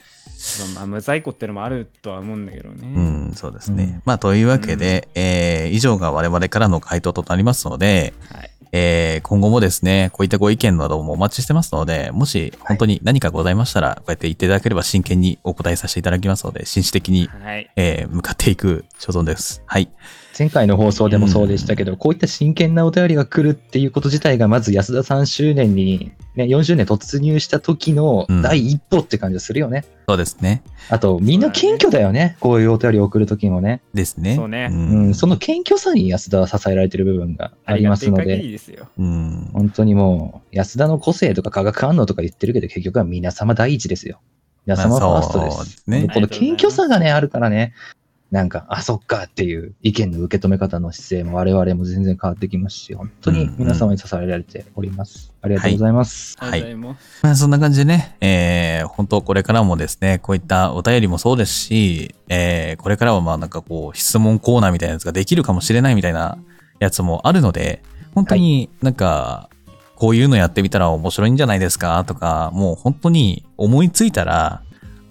[0.72, 0.76] い。
[0.76, 2.78] まあ、無在庫ってのもあるとは思うんだけどね。
[2.82, 3.84] うん、そうですね。
[3.84, 8.50] うんまあ、というわけで、えー以上が我々からの回答となりますので、はい。
[8.76, 17.70] えー今後もですね、こういったご意見などもお待ちしてますので、もし本当に何かございましたら、こうやって言っていただければ真剣にお答えさせていただきますので、紳士的に、はい。
[17.76, 19.64] えー向かっていく所存です。
[19.66, 19.90] はい。
[20.38, 29.86] 前回の放送でもそうでしたけど、こういった真剣なお便りが来るっていうこと自体が、まず安田3周年に、ね、40年突入した時のうん第一歩って感じがするよね。
[30.08, 30.64] そうですね。
[30.90, 32.36] あと、みんな謙虚だよね。
[32.40, 33.82] こういうお便りを送る時もね。
[33.94, 34.36] ですね。
[34.36, 38.88] そうねうんん、その謙虚さに安田は支えられてる部分がありますのありがたい限で、りですよ。
[38.98, 39.50] うん。
[39.54, 44.20] 本当にもう、安田の個性とか化学反応とか言ってるけど、結局は皆様第一ですよ。
[44.66, 45.58] 皆様ファーストです。
[45.58, 47.74] まあそうですねこの謙虚さがね、あるからね、
[48.34, 55.32] なんか、あ、そっかっていう意見の受け止め方の姿勢も我々も全然変わってきますし、本当に皆様に支えられております。
[55.44, 56.36] ありがとうございます。
[56.40, 56.50] はい。
[56.50, 66.40] ありがとうございまあ、そんな感じでね、えー、本当これからもですね、こういったお便りもそうですし、えー、これからはまあなんかこう、質問コーナーみたいなやつができるかもしれないみたいな
[66.80, 67.84] やつもあるので、
[68.16, 69.48] 本当になんか、
[69.96, 74.64] こういうのやってみたら面白いんじゃないですかとか、もう本当に思いついたら、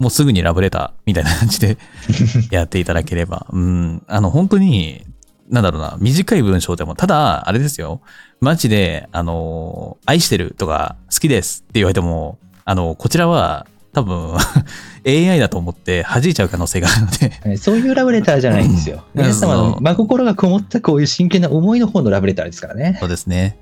[0.02, 1.78] もうすぐにラブレターみたいな感じで
[2.50, 5.06] やっていただければ、うん、あの本当に、
[5.48, 8.00] なんだろうな、短い文章でも、ただ、あれですよ、
[8.40, 14.34] マジで、あの、愛してるとか、好きですって言われても、あの、こちらは、多分、
[15.06, 19.04] AI だと思って弾いちゃう可能性があるので、はいそういうラブレターじゃないんですよ。
[19.14, 19.22] うん。
[19.22, 22.96] 皆様の真心がこもったこういう真剣な思いの方のラブレターですからね。
[22.98, 23.58] そうですね。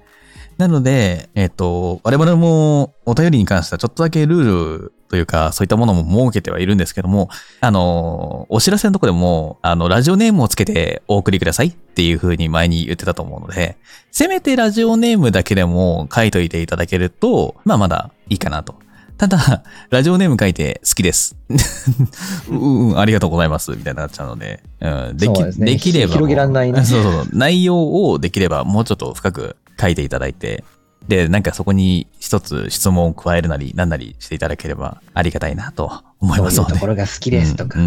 [0.59, 7.31] なので、えっ、と、我々もお便りに関してはちょっとだけルールというか、そういったものも設けてはいるんですけども、
[7.61, 13.77] あの、お知らせのとこでも、あの、ラジオネームをつけてお送りくださいっていう風に前に言ってたと思うので、
[14.13, 18.77] せめてラジオネームだけでも書いといていただけると、まあまだいいかなと。
[19.19, 21.37] ただ、ラジオネーム書いて好きです。
[22.49, 23.73] うん、うん、ありがとうございます。
[23.73, 26.13] みたいになっちゃうので、うん、でき、ですねできれば。
[26.13, 27.29] 広げらんないね そうそう。
[27.33, 30.63] 内容をできればもうちょっと深く書いていただいて、
[31.09, 36.72] で、なんかそこに一つ質問を加えるなり、なんなりしていただければありがたいなと思いそういうますので。
[36.74, 37.78] ところが好きですとか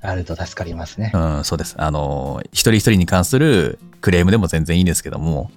[0.00, 1.18] あると助かりますねう。
[1.18, 1.36] ん。
[1.36, 1.74] うん、そうです。
[1.78, 5.50] あの、一人一人に関するクレームでも全然いいんですけども、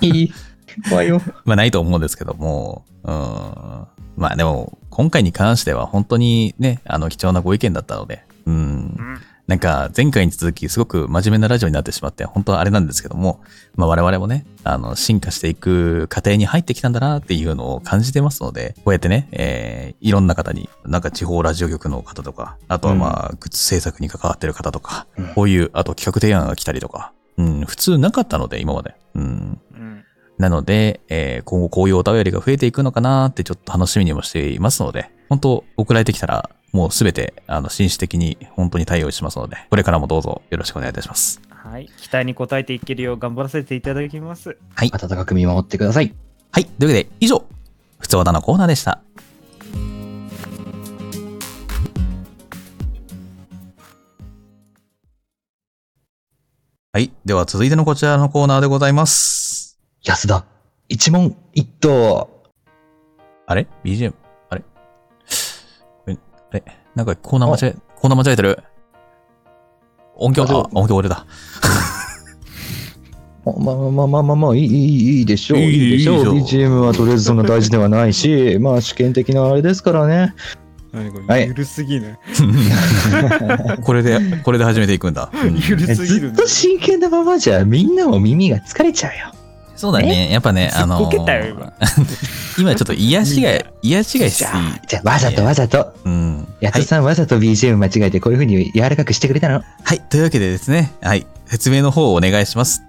[0.00, 0.32] いい。
[0.88, 1.20] 怖いよ。
[1.44, 3.12] まあないと思うんですけども、うん。
[4.16, 8.54] まあでも、今回に関しては本当にね、あの、貴重なご意見だったので、うん。
[8.54, 9.20] うん
[9.50, 13.40] なんか前回に続きすごく真面目なラジオになってしまって、本当はあれなんですけども、
[13.74, 28.94] まあ我々もね、あの、進化していく過程に入ってきたんだなっていうのを感じてますので、こうやってね、えー、いろんな方に、なんか地方ラジオ局の方とか、あとはまあ、グッズ制作に関わってる方とか、うんこういう、あと企画提案が来たりとか、うん、普通なかったので、今まで。
[29.16, 29.60] うん。
[29.74, 30.04] うん
[30.38, 41.40] なので、えー今後こういうお便りが増えていくのかなってちょっと楽しみにもしていますので、本当送られてきたら、もうすべて、あの、紳士的に本当に対応しますので、これからもどうぞよろしくお願いいたします。
[41.48, 41.86] はい。
[41.98, 44.56] 期待に応えていけるよう頑張らせていただきます。
[44.74, 44.90] はい。
[44.92, 46.14] 温かく見守ってください。
[46.52, 46.64] はい。
[46.64, 47.44] というわけで、以上、
[47.98, 49.02] ふつおたのコーナーでした。
[56.92, 57.12] はい。
[57.24, 59.78] では、続いてのこちらのコーナーでございます。
[60.02, 60.44] 安田、
[60.88, 62.28] 一問一答。
[63.46, 64.19] あれ ?BGM?
[66.50, 66.62] あれ
[66.94, 68.62] なんかコーナー間違え、コーナー間違えてる？
[70.16, 71.26] 音響、あ音響俺だ。
[73.44, 75.58] まあまあまあまあまあまあ、いい、いい、いいでしょう。
[75.58, 76.34] いいいいでしょう。
[76.36, 80.34] いいでしょう BGM はとりあえずそんな大事ではないし、 まあ試験的なあれですからね。
[80.92, 82.18] 何こはいゆるすぎない。
[83.82, 85.30] これで、これで始めていくんだ。
[85.32, 89.39] うんゆるすぎるずっと真剣なままじゃ、みんなも耳が疲れちゃうよ。
[89.80, 90.30] そうだね。
[90.30, 91.72] やっぱね、あのすっこけたよ今
[92.60, 93.48] 今ちょっと癒しが、
[93.80, 95.94] 癒しがしすじゃあ、じゃあわざとわざと。
[96.04, 96.10] ぎ。
[96.10, 96.36] うん。
[96.36, 96.46] はい。
[96.66, 99.62] やつさんわざと BGM 間違えてこういう風に柔らかくしてくれたの？
[99.82, 100.00] はい。
[100.10, 101.26] というわけでですね、はい。
[101.46, 102.82] 説明の方をお願いします。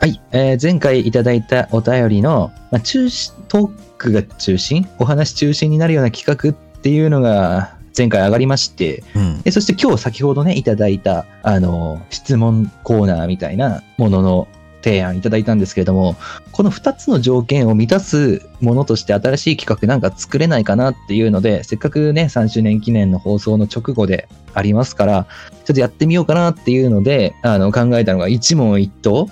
[0.00, 4.88] はい、えー前回いただいたお便りの、まあ、中心トークが中心？
[4.98, 9.42] お話中心になるような企画っていうのが前回上がりましてうん。
[9.42, 14.48] でそして今日先ほどねいただいたあの質問コーナーみたいなものの
[14.88, 16.16] 提案いただいたんですけれども、
[16.52, 25.26] この2つの条件を満たすものとして新しい企画なんか作れないかなっていうので、せっかくね、3周年記念の放送の直後でありますから、
[25.64, 29.28] ちょっとやってみようかなっていうので、あの、考えたのが一問一答。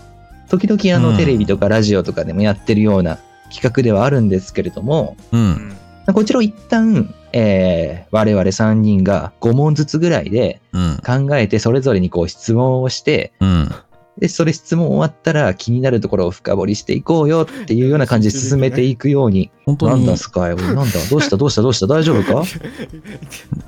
[0.51, 3.19] 時々あの、うんテレビとかラジオとかでもやってるような
[3.51, 5.77] 企画ではあるんですけれども、うん。
[6.13, 10.99] こちらを一旦、えー我々3人が5問ずつぐらいでうん。
[11.05, 13.71] 考えて、それぞれにこう質問をして、うん。
[14.19, 19.51] で、それ質問終わったら気になるところを深掘りしていこうよっていうような感じで進めていくように。
[19.67, 19.93] 本当に。
[19.93, 20.57] なんだ、スカイ。
[20.57, 22.43] なんだ、どうした、どうした、どうした、大丈夫か？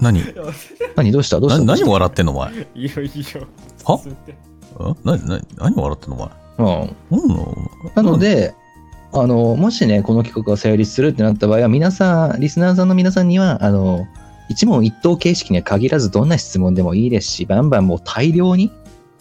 [0.00, 0.22] 何？
[0.96, 1.58] 何、どうした、どうした？
[1.60, 2.52] な何笑ってんのお前？
[2.74, 3.46] いいよいいよ
[3.84, 3.98] は？
[3.98, 4.16] 進ん？
[4.24, 6.90] でんな、な、何笑ってんのお前？
[7.10, 7.18] うん。
[7.18, 7.28] うん。
[7.28, 7.56] の
[7.94, 8.54] なので、
[9.12, 14.06] あの、もしね、この企画が成立するってなった場合は、皆さん、リスナーさんの皆さんには、あの、
[14.50, 18.70] 一問一答形式には限らず、どんな質問でもいいですし、バンバンもう大量に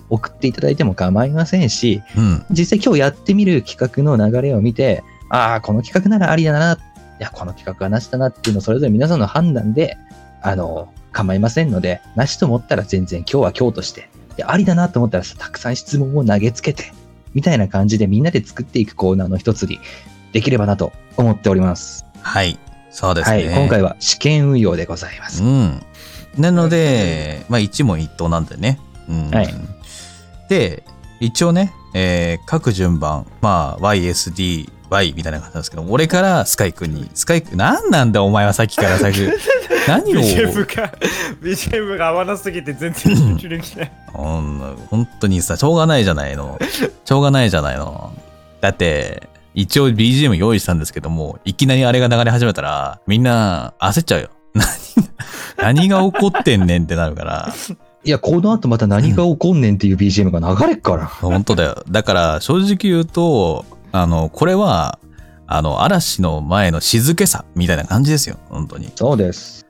[0.10, 2.46] 送っていただいても構いませんし、うん。
[2.52, 6.78] 実際今日やってみる企画の流れを見て、ああ、この企画ならありだな、い
[7.20, 9.98] や、この企画はなしだなっていうのをそれぞれ皆さんの判断で、
[10.42, 14.10] あの、構いませんので、なしと思ったら全然今日は今日として、
[14.46, 16.92] ありだなと思ったらたくさん質問を投げつけて、
[17.34, 19.80] みたいな感じでみんなで作っていくコーナーの一つに
[20.32, 22.06] できればなと思っております。
[22.22, 22.60] はい。
[22.92, 23.38] そうですね。
[23.38, 25.44] はい、今回は試験運用でございます。
[25.44, 25.82] うん。
[26.38, 28.80] なので、まあ一問一答なんでね。
[29.10, 29.30] うん。
[29.32, 29.54] はい
[30.50, 30.84] で、
[31.20, 39.20] 一応ね、えー各順番、まあ YSD、Y みたいな感じなんですけど、俺からスカイ君に、スカイ君、なんなんだお前はさっきからさっき、
[39.88, 40.92] 何を、BGM が
[41.42, 46.58] BGM が合わなすぎて全然集中できないうん本当にさ、しょうがないじゃないの。
[47.04, 48.14] しょうがないじゃないの。
[48.62, 49.24] だって、
[49.54, 54.30] 一応 BGM 用意したんですけども、いきなりあれが流れ始めたら、みんな焦っちゃうよ。
[54.54, 54.68] 何、
[55.58, 57.54] 何が起こってんねんってなるから。
[58.04, 61.08] いや、この後また何が起こんねんっていう BGM が流れっから。
[61.08, 61.84] 本当だよ。
[61.90, 65.00] だから、正直言うと、あの、これは、
[65.48, 68.38] あの、嵐の前の静けさみたいな感じですよ。
[68.50, 68.92] 本当に。
[68.96, 69.66] そうです。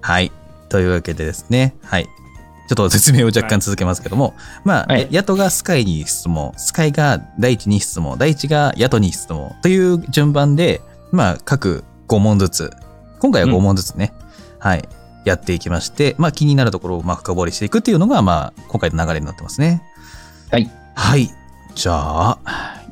[0.00, 0.30] はい。
[0.68, 1.74] というわけでですね。
[1.82, 2.04] はい。
[2.04, 10.80] ちょっと説明を若干続けますけども、まあ、はいヤトがスカイに質問、スカイが大地に質問、大地がヤトに質問という順番で、
[11.10, 12.70] まあ、各5問ずつ、
[13.20, 14.14] 今回は5問ずつね、
[14.58, 14.88] はい、
[15.24, 19.82] やっていきまして、まあ、気になるところをまあ深掘りしていくっていうのが、まあ、今回の流れになってますね。
[20.50, 20.70] はい。
[20.94, 21.30] はい。
[21.74, 21.92] じゃ
[22.30, 22.38] あ、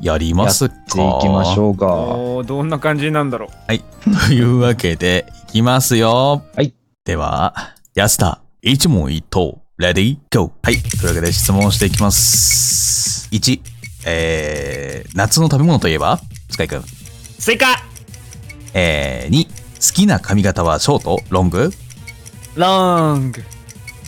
[0.00, 0.74] やりますか。
[0.74, 1.86] やっていきましょうか。
[1.86, 3.50] おーどんな感じなんだろう
[4.28, 6.42] というわけで、いきますよ。
[6.56, 6.72] はい。
[7.04, 7.54] では、
[7.94, 10.50] 安田、一問一答、レディー、ゴー。
[10.62, 10.80] はい。
[10.80, 13.28] というわけで質問していきます。
[13.32, 13.60] 1、
[14.06, 16.18] えー、夏の食べ物といえば？
[16.50, 16.84] Sky くん。
[17.38, 17.66] スイカ
[18.72, 21.72] えー、2、好きな髪型はショート、ロング？
[22.56, 23.42] ロング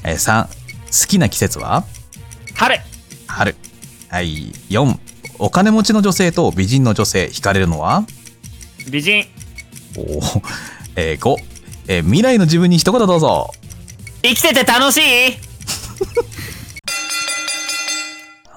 [0.04, 1.84] えー、3、好きな季節は？
[2.54, 2.76] 春
[3.28, 3.54] 春。
[4.08, 4.52] はい。
[4.68, 4.98] 4、
[5.38, 8.04] お金持ちの女性と美人の女性、惹かれるのは？
[8.90, 9.24] 美人
[9.96, 10.42] おー
[10.96, 11.36] えー、5、
[11.88, 13.50] えー、未来の自分に一言どうぞ。
[14.22, 15.02] 生きてて楽しい？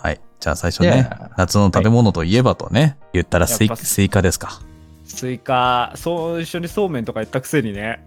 [0.02, 0.20] はい。
[0.40, 4.62] じゃあ最初ね夏の食べ物といえばとね、言ったらスイスイカですか。
[5.16, 8.03] スイカそう一緒にそうめんとか言ったくせにね。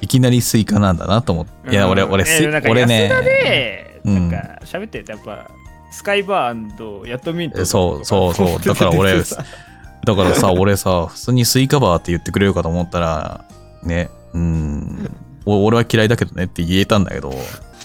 [0.00, 1.72] いきなりスイカなんだなと思って。
[1.72, 2.12] いや、俺、うん。
[2.12, 3.08] 俺、スイえーなんか俺ね。
[3.08, 4.30] 安田でうん。
[4.30, 5.50] なんか喋っててやっぱ
[5.90, 8.60] スカイバーヤットミントえそうそうそう。
[8.60, 13.44] だから俺だからさ、俺さ、普通にスイカバーって言ってくれるかと思ったら、
[13.82, 15.10] ね、うん、
[15.44, 17.32] お俺は嫌いだけどねって言えたんだけど、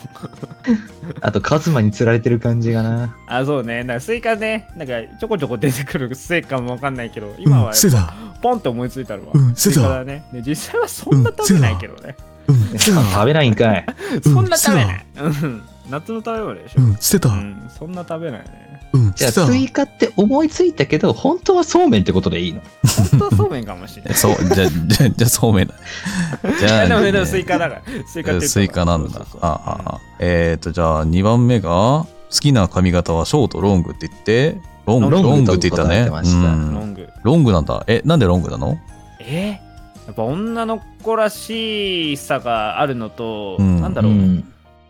[1.22, 3.16] あと、カズマに釣られてる感じがな。
[3.28, 3.84] あそうね。
[3.84, 4.68] なんかスイカね。
[4.76, 7.74] なんかちょこちょこ出てくるせいかもわかんないけど今は。
[8.42, 10.24] ポンって思いついたのは、うんスイカだね。
[10.32, 12.16] で実際はそんな食べないけどね、
[12.48, 12.78] うん。
[12.78, 13.86] 食べないんかい。
[14.24, 17.30] そんな食べない、うん、夏の食べ物でしょ、うん、捨てた。
[17.30, 18.70] うん、そんな食べないね。
[18.94, 19.54] うん、じゃあ、捨てた。
[19.54, 19.58] ス。
[19.58, 22.62] イカって思いついたけど、本当はそうめんってことでいいの。
[23.12, 24.14] 本当はそうめんかもしれない。
[24.16, 25.74] そう、じゃ、じゃ、じゃ、そうめんだ。
[26.60, 27.82] じゃあ、でもでもねスイカだから。
[27.82, 29.10] スイカって言ったからスイカなんだ。
[29.10, 29.24] そう。
[29.24, 29.42] そうそう。
[29.44, 35.88] あああえっ、と、じゃあ、2番目が、好きな髪型はショート、ロングって言って、ロング、ロングロングって言ったね。
[35.88, 36.50] と答えてました。
[36.50, 36.74] うん。
[36.74, 37.10] ロング。
[37.24, 37.84] ロングなんだ。
[37.88, 38.78] え、なんでロングなの？
[39.20, 39.60] え？
[40.06, 43.82] やっぱ女の子らしさがあるのと、うん。
[43.82, 44.44] なんだろう、ん。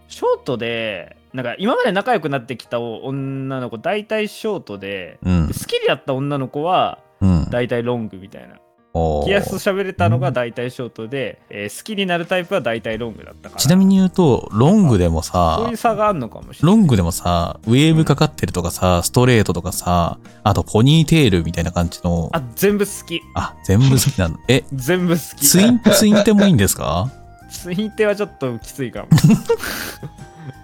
[0.10, 5.48] ショートでなんか今まで仲良くなってきた女の子大体ショートで、うん。
[5.48, 5.54] で。
[5.54, 7.48] 好きだった女の子はうん。
[7.50, 8.56] 大体ロングみたいな。
[8.92, 9.26] おー。
[9.26, 13.62] 気安と喋れたのが大体ショートで、えー好きになるタイプは大体ロングだったから。
[13.62, 15.32] ちなみに言うと、ロングでもそう
[15.66, 16.76] さいう、差があるのかもしれない。
[16.78, 23.22] ロングでもさ、ウェーブかかってるとかさ、ストレートとかさ、あとポニーテールみたいな感じの、あ全部好き。
[23.36, 24.40] あ、全部好きなの。
[24.48, 25.46] え、全部好き。
[25.46, 27.12] ツイン、ツインテもいいんですか？
[27.50, 29.06] ツインテはちょっときついか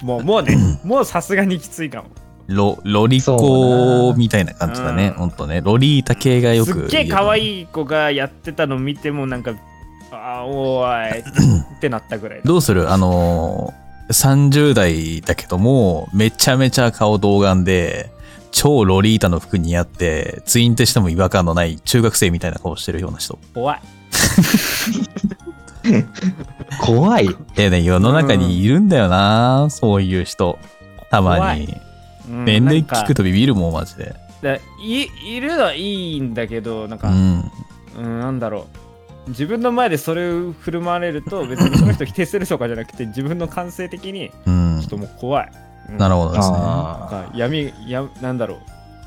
[0.02, 2.10] も もうもうねもうさすがにきついかも
[2.48, 5.08] ロ、ロリコみたいな感じだね。
[5.08, 5.62] うんほんとね。
[5.62, 6.72] ロリータ系がよく。
[6.72, 7.28] すっげえ可い。
[7.42, 9.54] 愛い子がやってたの見てもなんか
[10.12, 11.24] あーおーいっ
[11.80, 12.92] てなったぐらいどうする？
[12.92, 18.12] あのー、30代だけども、めちゃめちゃ顔童顔で、
[18.52, 23.40] 超ロリータの服似合って、ツインテしても違和感のない中学生みたいな顔してるような人。
[23.56, 23.82] 怖い
[26.82, 27.30] 怖い。
[27.56, 30.58] でね、世の中にいるんだよな、そういう人。
[31.10, 31.68] たまに。
[31.68, 31.86] 怖うん
[32.28, 34.16] 年齢聞くとビビるもん、マジで。
[34.42, 37.52] だいいるのはいいんだけどなんか、うん。
[37.98, 38.66] うん、なんだろ
[39.28, 44.90] う自分の前でそれを振る舞われると別にその人否定するとかじゃなくて 自分の感性的にうんちょっ。
[44.90, 45.52] ともう怖い、
[45.90, 46.58] うんなるほどですね。
[46.58, 48.58] なんあか闇やなんだろう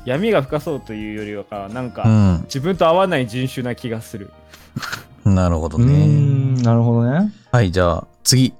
[0.05, 2.41] 闇が深そうというよりはかなんか、うん。
[2.43, 4.31] 自分と合わない人種な気がする
[5.35, 6.05] なるほどね。
[6.05, 7.31] ん、なるほどね。
[7.51, 8.51] はい、じゃあ、次。
[8.51, 8.57] 好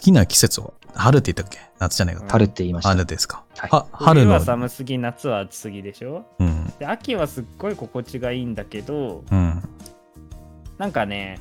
[0.00, 0.72] きな季節は？
[0.94, 1.58] 春って言ったっけ？
[1.80, 2.24] 夏じゃないか。
[2.28, 2.90] 春って言いました。
[2.90, 3.44] 春ですか。
[3.56, 4.40] はいは春の冬は。
[4.40, 6.24] 寒すぎ夏は暑すぎでしょ？
[6.38, 6.72] うん。
[6.78, 9.62] で秋はすっごい心地がいいんだけどうん。
[10.78, 11.40] なんかね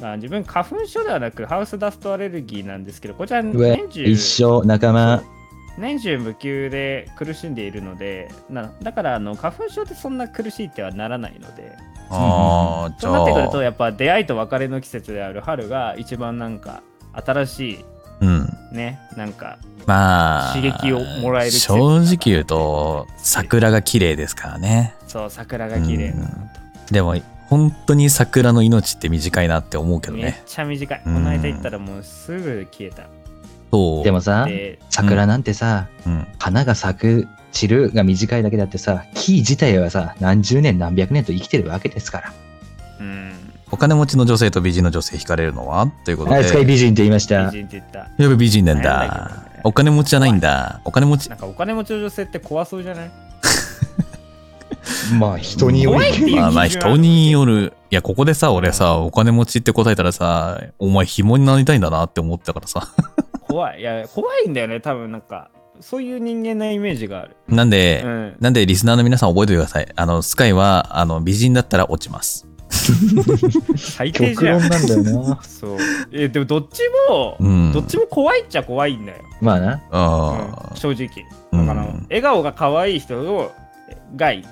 [0.00, 5.22] まあ、自分花粉症ではなくハウスダストアレルギーなんですけどこちら年中一緒、仲間。
[5.78, 11.76] 年中無休で苦しんでいるのでなだからあの花粉症ってそんな苦しいってはならないので
[12.10, 13.62] あそうなってくるとあ。
[13.62, 16.82] やっぱ出会いと別れの季節である春が一番なんか
[17.12, 17.84] 新し
[18.20, 18.48] うん。
[18.72, 20.54] いねなんかまあ。
[20.54, 24.94] 刺激をもらえる正直言うと、桜が綺麗ですからね。
[25.06, 26.50] そう桜が綺麗なうん
[26.90, 27.16] でも、
[27.48, 30.42] 本当に桜の命って短いなって思うけどめっね。
[30.46, 33.04] ちゃ短いこうんの間行ったらもうすぐ消えた
[33.72, 34.04] そう。
[34.04, 36.26] でもさ、で桜なんてさ、うん。
[36.38, 42.32] 花が咲く、散るが短いだけだってさ、木自体はさ、何十年何百年と生きてるわけですから。
[43.00, 43.32] うん
[43.72, 45.88] お金持ちの女性と美人の女性惹かれるのは？
[46.04, 46.36] ということで。
[46.36, 47.50] はい、スカイ美人って言いました。
[47.50, 49.42] 美人って言ったやべ美人なんだ。
[49.64, 50.80] お金持ちじゃないんだ。
[50.84, 51.34] お金持ちな。
[51.34, 53.10] んかお金持ちの女性って怖そうじゃない？
[55.18, 57.72] まあ、人によ怖いっていうまあまあ人による。
[57.90, 62.88] いや、ここでさ、俺さ、お金持ちって答えたらさ、お前紐になりたいんだなって思ったからさ。
[63.48, 65.50] 怖いいや怖いんだよね多分なんか
[65.80, 69.88] そういう人間なイメージがあるなんで、うんなんでリスナーの皆さん覚えておいてください。
[69.94, 72.46] あの、スカイは、あの、美人だったら落ちます。
[73.76, 75.42] 最低極じゃん論なんだよな。
[75.42, 75.78] そう
[76.12, 77.72] えでもどっちも、うん。
[77.72, 79.74] どっちも怖いっちゃ怖いんだよ、まあな。
[79.74, 81.08] うあん正直
[81.52, 83.52] うんだから、笑顔が可愛い人を
[84.16, 84.44] がい。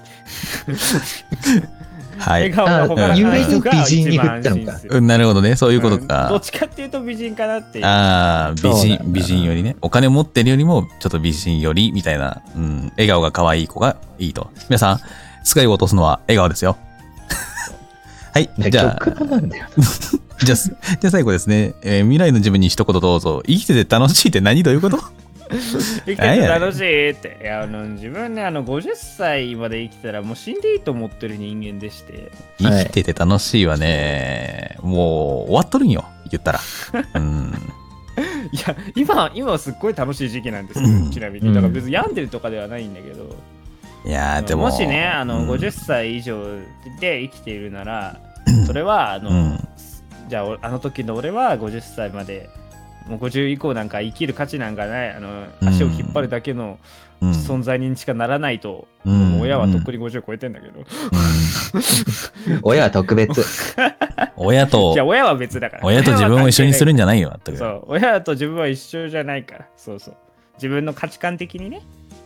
[2.19, 2.51] はい。
[2.51, 5.57] 笑顔が他のが美人に振ったのかうんなるほどね。
[5.57, 6.41] そういうことうんどっか。
[6.41, 9.77] ちかっていうと美人かなっていうああ、美人美人よりね。
[9.83, 12.43] お金持ってるよりも、ちょっと美人より、みたいな。
[12.57, 12.93] うん。
[12.97, 14.51] 笑顔が可愛い子がいいと。
[14.69, 15.01] 皆さん、
[15.45, 16.77] スカイを落とすのは笑顔ですよ。
[18.33, 18.51] はい。
[18.71, 19.05] じゃあ。
[20.45, 21.75] じゃあ、じゃあ最後ですね。
[21.83, 23.43] えー未来の自分に一言どうぞ。
[23.47, 24.63] 生きてて楽しいって何？
[24.63, 24.99] どういうこと？
[26.07, 27.39] 生きてて楽しいって。
[27.43, 32.31] いやあの自分ねあの50歳まで生きたらもう死んでいいと思ってる人間でして。
[32.59, 36.05] 生きてて楽しいはね、もう終わっとるんよ。
[36.31, 36.61] 言ったら。
[37.15, 37.53] うん。
[38.53, 41.11] いや今今はすっごい楽しい時期なんですよ、うん。
[41.11, 41.55] ちなみに。
[41.55, 43.37] だから別に病んでるとかではないんだけど、
[44.05, 44.65] いやーでも。
[44.65, 45.51] もしねあの、うん。
[45.51, 46.41] 50歳以上
[47.01, 48.21] で生きているなら
[48.67, 49.69] それはあの、うん。
[50.29, 52.49] じゃあおあの時の俺は50歳まで
[53.07, 55.69] もう50以降なんか生きる価値なんかないあのうん。
[55.69, 56.79] 足を引っ張るだけの
[57.21, 57.31] うん。
[57.31, 59.41] 存在にしかならないと、うん。
[59.41, 60.85] 親はとっくに50超えてんだけど、
[62.63, 63.41] 親は特別。
[63.41, 63.43] う
[63.83, 63.95] ん
[64.37, 65.87] 親といや、親は別だから。
[65.87, 67.39] 親と自分を一緒にするんじゃないよ。
[67.55, 67.85] そう。
[67.87, 69.67] 親と自分は一緒じゃないから。
[69.77, 70.17] そうそう。
[70.57, 71.83] 自分の価値観的にね、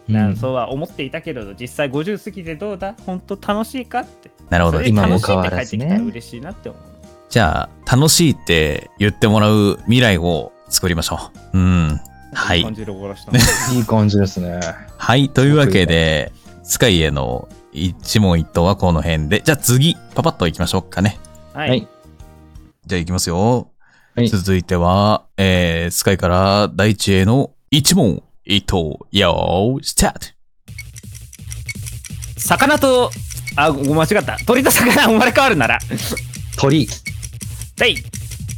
[0.08, 0.14] うん。
[0.14, 2.94] なそうは思っていたけれど実際50過ぎてどうだ？
[3.04, 4.30] 本当楽しいかって。
[4.48, 4.82] なるほど。
[4.82, 5.84] 今も変わらずね。
[5.84, 6.82] ってきたら嬉しいなって思う。
[7.28, 11.58] じゃあ、楽しいって言ってもらう未来を作りましょう。
[11.58, 12.00] うん。
[12.32, 12.74] はい感。
[12.74, 13.38] じる終わらしたの
[13.74, 14.60] いい感じですね。
[14.96, 15.28] はい。
[15.28, 19.42] というわけで、スカイへの一問一答はこの辺で。
[19.44, 21.18] じゃあ次、パパッと行きましょうかね。
[21.54, 21.88] はい、はい
[22.86, 23.70] じゃあ行きますよ。
[24.16, 29.06] はい続いては、えー、スカイから大地への一問一答。
[29.12, 30.18] よー、スタート
[32.38, 33.10] 魚と
[33.56, 35.78] あご間違った鳥と魚生まれ変わるなら
[36.56, 36.88] 鳥。
[37.76, 37.94] 第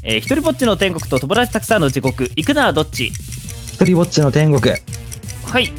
[0.02, 3.08] えー、一人ぼっちの天国と友達たくさんの地獄行くならどっち？
[3.08, 4.74] 一人ぼっちの天国。
[5.44, 5.72] はい、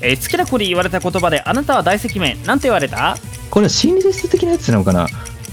[0.00, 2.42] えー好きな子に言われた言葉であなたは大赤面。
[2.44, 3.16] なんて言われた？
[3.50, 5.08] これは心理テスト的なやつなのかな？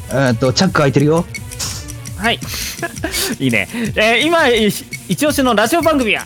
[0.10, 1.26] えーっと、チャック開いてるよ。
[2.18, 2.40] はい。
[3.40, 6.26] いいね、えー今い一押しのラジオ番組は？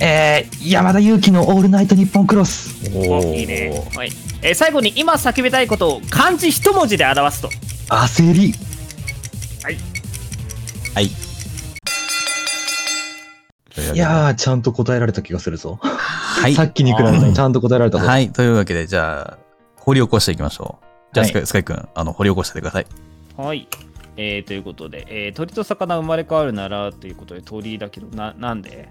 [0.00, 2.70] えー、山田裕貴のオールナイトニッポンクロス。
[2.94, 4.10] おいいね、はい。
[4.42, 7.50] えー最後に今叫びたいことを漢字一文字で表すと。
[7.88, 8.54] 焦り。
[9.62, 9.76] はい。
[13.94, 15.78] いやー、ちゃんと答えられた気がするぞ。
[15.80, 16.54] はい。
[16.54, 18.06] さっきに比べたらちゃんと答えられたぞ。
[18.06, 18.32] はい。
[18.32, 19.38] というわけで、じゃあ、
[19.76, 20.86] 掘り起こしていきましょう。
[21.14, 22.86] じゃあ、はいスカイスカイ君、あの、掘り起こしてください。
[23.36, 23.68] はい。
[24.16, 28.88] えー、ということで、えー鳥と魚生まれ変わるならということで鳥だけど、な、なんで？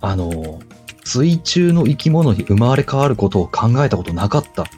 [0.00, 0.60] あの、
[1.04, 4.64] 水中の生き物に生まれ変わることを考えたことなかった。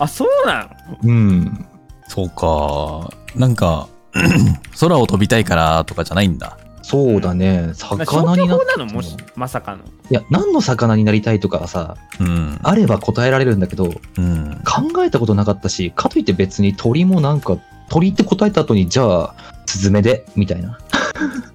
[0.00, 0.70] あ、そうなの
[1.04, 1.66] うん。
[2.08, 3.08] そうか。
[3.36, 3.88] なんか、
[4.78, 6.56] 空を飛びたいからとかじゃないんだ。
[6.82, 7.72] そうだね。
[7.74, 8.92] 消魚になっ去法なの？
[8.92, 9.78] もし、まさかの。
[9.78, 12.58] いや、何の魚になりたいとかはさ、うん。
[12.62, 14.60] あれば答えられるんだけど、うん。
[14.64, 17.56] 考えたことなかったし、かといって別に鳥もなんか、
[17.88, 20.78] 鳥って答えた後に、じゃあ、スズメで、みたいな。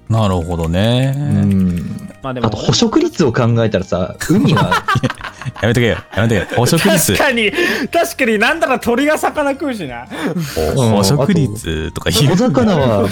[0.08, 1.14] なるほどね。
[1.16, 2.10] うん。
[2.22, 4.84] まあでも、あと、捕食率を考えたらさ、海は、
[5.62, 5.96] やめとけよ。
[6.16, 6.46] やめとけよ。
[6.56, 7.18] 捕食率確。
[7.18, 7.52] かに、
[7.92, 10.06] 確かになんだか鳥が魚食うしな。
[10.76, 12.36] うん捕食率とか言小う。
[12.36, 13.08] 魚は、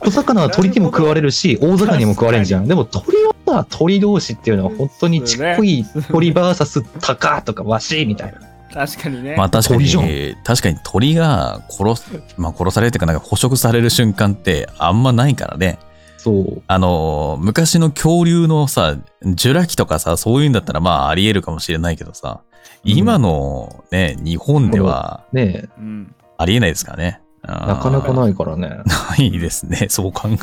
[0.00, 2.66] 小魚は鳥にも食われるし、大魚にも食われるじゃん。
[2.66, 8.40] でも鳥はさ、鳥同士っていうのは本当にちっこい鳥バーサスタカとかワシみたいな。
[8.72, 9.34] 確かにね。
[9.36, 15.78] まあ確かに確かに鳥が殺す、まあ殺されるっていうかなんか捕食される瞬間ってあんまないからね。
[16.22, 16.62] そう。
[16.68, 22.42] あの、昔の恐竜のさ、ジュラ紀とかさ、そういうんだったらまああり得るかもしれないけどさ、
[22.84, 26.14] 今のね、日本ではねうん。
[26.38, 27.20] ありえないですからね。
[27.44, 28.14] え、なかなかい。
[28.14, 28.68] ないからね。
[28.68, 28.84] な
[29.18, 29.86] いですね。
[29.90, 30.36] そう考え。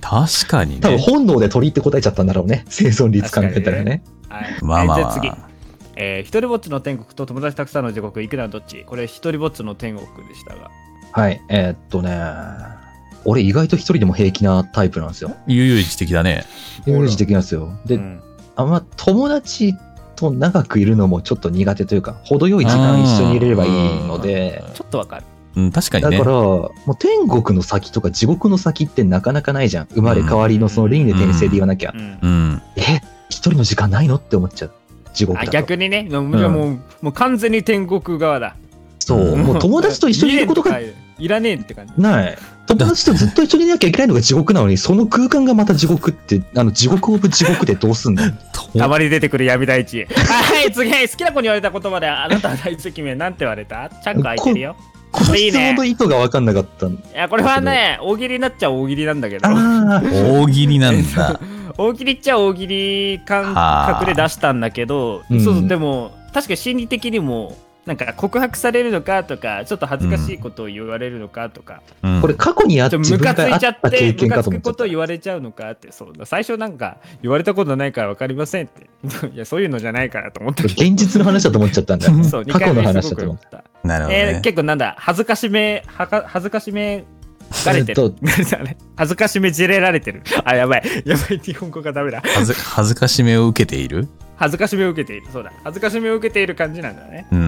[0.00, 1.02] 確かに多分ね。
[1.02, 2.64] 本能で鳥って答えちゃったんだろうね。
[2.68, 4.04] 生存率考えたらね。
[4.28, 4.56] はい。
[4.62, 5.32] まあまあえーじゃあ次。
[5.96, 8.84] えー、一人ぼっちの天国と友達たくさんの地獄、行くならどっち？
[8.84, 10.70] これ、一人ぼっちの天国でしたが。
[11.10, 11.40] はい。
[11.48, 12.10] えーっとね。
[13.24, 15.36] 俺意外と一人でも平気なタイプなんですよ。
[15.46, 16.44] 悠々自適だね。
[16.86, 17.70] イメージ的なんですよ。
[17.86, 18.22] で、うん
[18.58, 19.76] あんま友達
[20.16, 23.70] と長くいるのもちょっと苦手というか、程よい時間一緒にいれればいい
[24.04, 25.24] ので、ちょっとわかる。
[25.54, 26.18] うん、確かにね。
[26.18, 29.86] だから、もう天国の先とか地獄の先ってなかなかないじゃん。
[29.86, 31.92] 生まれ変わりのその輪廻転生で言わなきゃ。
[31.94, 32.62] うんうん。
[32.76, 34.72] え、一人の時間ないのって思っちゃう。
[35.14, 35.52] 地獄あだと。
[35.52, 36.50] 逆にね、もう,、もう
[37.00, 38.56] もう完全に天国側だ。
[38.98, 39.36] そう。
[39.36, 41.92] もう友達と一緒にいることがいらねえって感じ。
[41.96, 42.38] ない。
[42.68, 48.22] 友達とずっと一緒にいなきゃいけないのが地獄なのに、その空間がまた地獄って、あの、地獄オブ地獄でどうすんの？
[48.76, 50.04] たまに出てくる闇大地。
[50.04, 53.88] はい、次、好きな子に言われた言葉で、あなたは大好き名なんて言われた？
[53.88, 54.76] チャック開いてるよ。
[55.10, 56.86] この質問の意図が分かんなかった。
[56.86, 59.50] いや、これはね、大喜利になっちゃ大喜利なんだけど、あ
[59.96, 61.40] あ、大喜利なんだ。
[61.78, 67.56] 大喜利っちゃ大喜利感覚で出したんだけど、うんそうそう、でも、確かに心理的にも、
[67.88, 76.26] なんか告白されるのかとか、ちょっと恥ずかしいことを言われるのかとか、うんこれ過去にあっちょっと自分ムカついちゃって、経験ムカつくかと思っちゃったことを言われちゃうのかって、そうだ。
[76.26, 78.90] 最初なんか、言われたことないから分かりませんって。
[79.34, 80.64] いや、そういうのじゃないからと思った。
[80.64, 82.12] 現実の話だと思っちゃったんだよ。
[82.24, 83.64] そう、2過去の話だと思った。
[83.82, 84.40] なるほどえーね。
[84.42, 87.04] 結構なんだ、恥ずかしめ、はか恥ずかしめ
[87.64, 88.14] がれてる。
[88.96, 90.22] 恥ずかしめじれられてる。
[90.44, 90.82] あ、やばい。
[91.06, 92.20] やばい、日本語がダメだ。
[92.22, 94.08] 恥ず恥ずかしめを受けている？
[94.38, 95.26] 恥ずかしめを受けている。
[95.32, 95.52] そうだ。
[95.64, 97.26] 恥ずかしめを受けている感じなんだね。
[97.32, 97.38] うん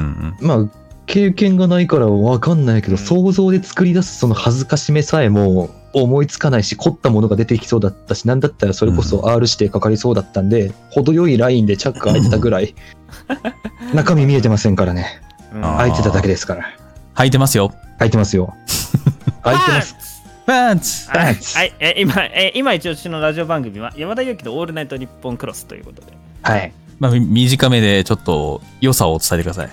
[0.40, 0.46] うん。
[0.46, 0.68] まあ、
[1.06, 12.74] 経験がないから分かんないけど、うん想像で作り出すその恥ずかしめさえも思いつかないし、凝ったものが出てきそうだったし、なんだったらそれこそ R 指定かかりそうだったんで、程よいラインでチャック開いてたぐらい、
[13.94, 15.20] 中身見えてませんからね。
[15.54, 16.64] うん開いてただけですから。
[17.16, 17.72] 履いてますよ。
[17.98, 18.54] 開いてますよ。
[19.42, 19.96] 開いてます。
[20.46, 26.12] パンツはい、パンツはいえ今、え今一応私のラジオ番組は山田裕貴とオールナイトニッポンクロスということで。
[26.42, 26.72] はい。
[27.00, 29.70] まあ、み短めでちょっと良さを伝えてください。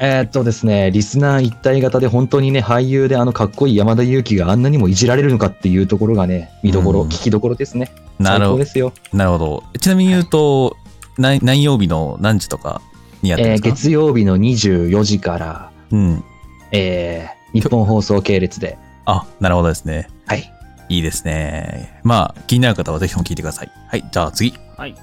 [0.00, 7.90] えーっとですね、リスナー一体型で本当にね、俳優であのかっこいい山田裕貴があんなにもいじられるのかっていうところがね、見どころ、うん聞きどころですね。
[8.18, 8.66] なるほど最高で。
[8.66, 8.92] すよ。
[9.12, 9.64] なるほど。
[9.80, 10.76] ちなみに言うと、
[11.16, 12.80] 何何曜日の何時とか
[13.22, 16.24] にやってるんえーですか、月曜日の24時から、うん。
[16.70, 20.08] えー日本放送系列で、あ、なるほどですね。
[20.26, 20.52] はい。
[20.90, 21.98] いいですね。
[22.02, 23.70] まあ、気になる方はぜひとも聞いてください。
[23.88, 24.54] はい、じゃあ次。
[24.76, 24.94] はい。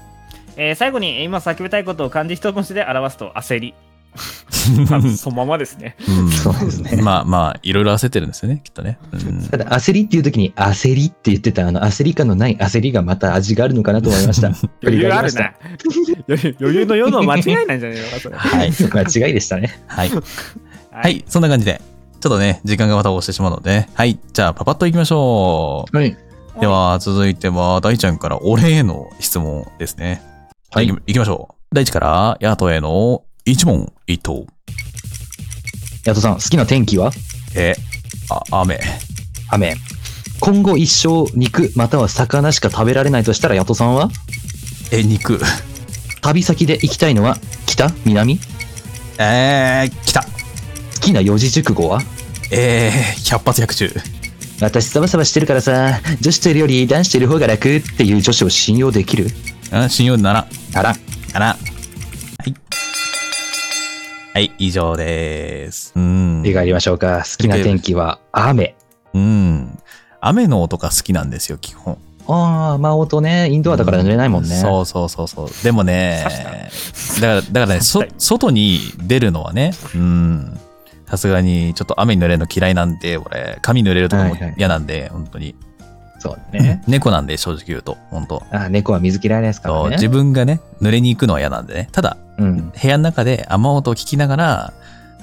[0.56, 3.74] えー最後にえー今叫びたいことを漢字一文字で表すと焦り。
[4.90, 5.94] まあそのままですね。
[6.08, 8.98] うんそうですねまあまあ、いろいろ焦ってるんですよね、きっとね。
[9.12, 14.48] うんただ焦りっていう時に焦りって言ってたあの焦り感のない焦りがまた味があるのかなと思いました。
[14.82, 15.52] 余裕ある な。
[16.60, 18.10] 余裕の世の間違いなんじゃねえの？
[18.10, 18.34] か、それ。
[18.64, 18.96] りました。
[18.96, 19.04] はい。
[19.06, 19.78] 間違いでしたね。
[19.86, 20.10] はい。
[20.10, 20.22] は
[20.92, 21.80] はい、そんな感じで。
[22.20, 26.08] ちょっとね、時間がまた押してしまうので、はい、じゃあパパッといきましょはい。
[26.08, 26.16] う。
[26.60, 30.22] では、続いては、大ちゃんから俺への質問ですね。
[30.76, 31.74] はいいききましょう。
[31.74, 34.46] 大地から、ヤトへの一問一答。
[36.04, 37.12] ヤトさん、好きな天気は？
[37.54, 37.74] え、
[38.28, 38.78] あ、雨。
[39.48, 39.74] 雨。
[40.38, 44.10] 今後一生肉または魚しか食べられないとしたらヤトさんは？
[44.92, 45.40] え、肉。
[46.20, 47.90] 旅先で行きたいのは北？
[48.04, 48.38] 南？
[49.18, 50.24] えー、来た。
[50.24, 50.28] 好
[51.00, 52.02] きな四字熟語は？
[52.52, 53.90] えー、百発百中。
[54.60, 59.28] 私サバサバしてるからさ、女子といるより男子といる方が楽っていう女子を信用できる？
[59.72, 60.46] あ信用ならん。
[60.74, 60.94] あら、
[61.32, 61.46] かな。
[61.46, 61.56] は
[62.46, 62.54] い。
[64.32, 65.92] はい、以上です。
[65.96, 66.40] うん。
[66.42, 67.24] 振り返りましょうか。
[67.24, 68.74] 好きな天気は雨。
[69.14, 69.78] うん。
[70.20, 71.98] 雨の音が好きなんですよ、基本。
[72.28, 74.56] ああ、まあ音ね、インドアだから濡れないもんね。
[74.56, 75.48] そうそうそうそう。
[75.62, 76.24] でもね、
[77.20, 80.60] だから、だからね、そはい、外に出るのはね、うん。
[81.06, 85.54] さすがに、ちょっと雨に濡れるの嫌いなんで、俺、髪濡れるとかもはいはい嫌なんで、本当に。
[86.18, 86.82] そうね。
[86.86, 89.90] 猫なんで、正直言うと、本当あ猫は水嫌いですからね。
[89.96, 91.88] 自分がね、濡れに行くのは嫌なんでね。
[91.92, 92.70] ただ、うん。
[92.70, 94.72] 部屋の中で雨音を聞きながら、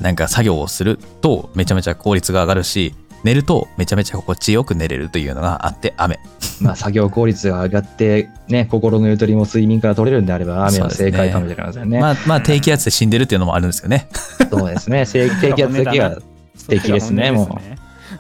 [0.02, 6.20] なんか作業をすると、めちゃめちゃ効率が上がるし、寝るとめちゃめちゃ心地よく寝れるというのがあって、雨。
[6.62, 12.00] まあ作業効率が上がって、ね、心のゆとりも睡眠から取れるんであれば、雨は正解かもしれませんね。
[12.00, 14.08] まあ、まあ、低気圧で死んでるっていうのもあるんですよね。
[14.50, 15.06] そうですね。
[15.06, 16.18] 低 低気圧だけは
[16.56, 17.48] 素敵ですね、もう。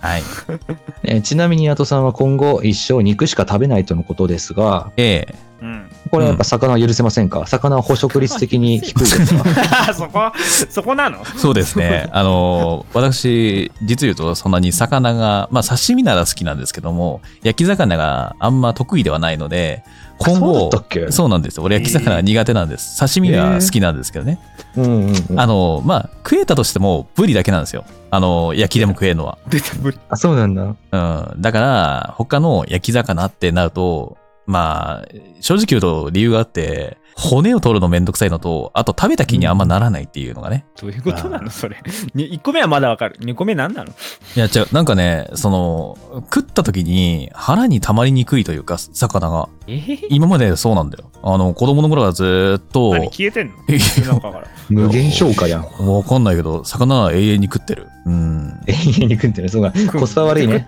[0.03, 0.23] はい。
[1.03, 5.89] えーちなみに、ヤトさんは今後一生肉しか食べないとのことですが、ええうん。
[6.11, 7.45] これはやっぱ魚は許せませんか？
[7.47, 9.93] 魚は捕食率的に 低いですか？
[9.95, 10.31] そこ、
[10.69, 11.23] そこなの？
[11.37, 12.09] そうですね。
[12.11, 19.83] あの、私、実言うとそんなに魚が、まあ刺身なら好きなんですけども、焼き魚があんま得意ではないので、
[20.19, 21.63] 今そうだ後ったっけ、そうなんですよ。
[21.63, 22.99] 俺焼き魚が苦手なんです。
[22.99, 24.39] 刺身は好きなんですけどね。
[24.75, 25.39] うんうんうん。
[25.39, 27.85] あの、まあ、食えたとしても、ブリだけなんですよ。
[28.09, 29.37] あの、焼きでも食えるのは。
[29.49, 29.99] 出て無理。
[30.09, 30.63] あ、そうなんだ。
[30.63, 30.97] う
[31.35, 31.41] ん。
[31.41, 35.07] だから、他の焼き魚ってなると、まあ、
[35.39, 40.65] 正直言うと理由があって、骨を取るのめんどくさいのと、あと食べた気にあんまならないっていうのがね。
[40.79, 41.77] どういうことなのそれ。
[42.13, 43.17] に1個目はまだわかる。
[43.19, 43.91] 2個目なんなの？
[44.35, 49.49] いや、違う、なんかね、その、食った時に腹に溜まりにくいというか、魚が。
[49.67, 49.73] え？
[49.75, 51.05] ー、今までそうなんだよ。
[51.23, 53.53] あの、子供の頃からずーっと、何消えてんの？
[54.69, 55.61] 無限消化やん。
[55.61, 57.87] わかんないけど、魚は永遠に食ってる。
[58.05, 58.59] うん。
[58.67, 59.49] 永遠に食ってる。
[59.49, 59.71] そうか。
[59.91, 60.65] コスパ悪いね。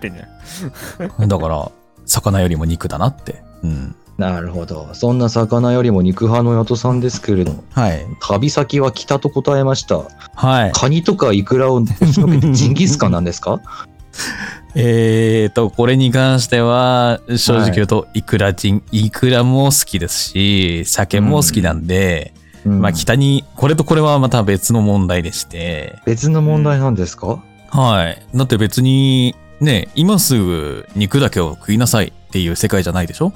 [1.26, 1.70] だから、
[2.06, 3.42] 魚よりも肉だなって。
[3.62, 3.94] うん。
[4.18, 4.88] なるほど。
[4.94, 8.06] そんな魚よりも肉派のヤトさんですけれども、はい。
[8.20, 10.02] 旅先は北と答えました。
[10.34, 10.72] はい。
[10.72, 13.60] カニとかイクラを押しのけてジンギスカンなんですか？
[14.74, 22.32] えーと、これに関しては、正直言うと、イクラジン、イクラも好きですし、酒も好きなんで、
[22.64, 27.42] うんまあ北に、これとこれはまた別の問題でして、別の問題なんですか？
[27.70, 28.22] はい。
[28.34, 33.32] だって別に、ね、今すぐ肉だけを食いなさいっていう世界じゃないでしょ？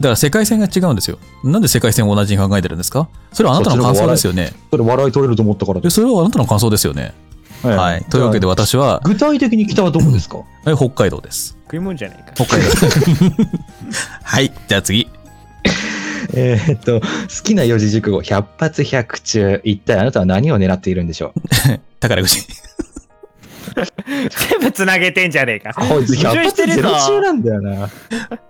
[0.00, 1.18] だから世界線が違うんですよ。
[1.44, 3.08] なんで世界線を同じに考えてるんですか？
[3.32, 4.52] それはあなたの感想ですよね。
[4.70, 7.12] それ笑い取れると思ったからでそれはあなたの感想ですよね。
[7.62, 8.04] はい。
[8.06, 10.38] というわけで私は、具体的に北はどこですか？
[10.64, 11.58] はい北海道です。
[11.64, 12.32] 食い物じゃないか。
[12.34, 12.70] 北海道。
[14.24, 14.50] はい。
[14.68, 15.06] じゃあ次。
[16.32, 17.06] えーっと、好
[17.42, 19.60] きな四字熟語、百発百中。
[19.64, 21.40] 一体あなたは何を狙っているんでしょう？
[22.00, 22.38] 宝くじ。
[24.50, 25.74] 全部つなげてんじゃねえか。
[25.74, 27.88] こいつ矛百発ゼロ中なんだよな。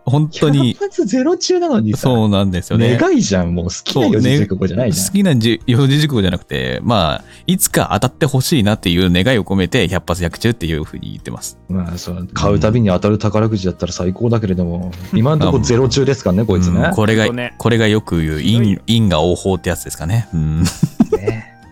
[0.05, 1.99] 本当に百、発ゼロ中なのにさ。
[1.99, 2.97] そうなんですよね。
[2.97, 3.55] 願いじゃん。
[3.55, 5.07] もう好きな四字熟語じゃないじゃん。
[5.07, 11.59] 好きなじ四字熟語じゃなくて、まあ、いつか当たってほしいなっていう願いを込めて、百発百中っていうふうに言ってます。
[11.69, 16.95] まあ、そう、買うたびに当たる宝くじだったら最高だけれども、 今のところゼロ中ですからね、こいつねうん。
[16.95, 20.29] これが、これがよく言う、ひどいよ因、因果応報ってやつですかね。
[20.33, 20.63] うん。
[20.63, 20.67] ね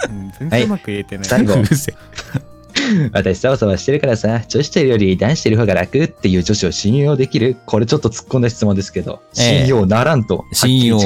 [0.08, 1.24] うん全然うまく言えてない。
[1.24, 2.57] 最後 うるせえ
[3.12, 10.98] 私、サバサバしてるからさ、女子というより男子といる方が楽っていう女子を信用できるこれちょっと突っ込んだ質問ですけど、ええ信用ならんと、信用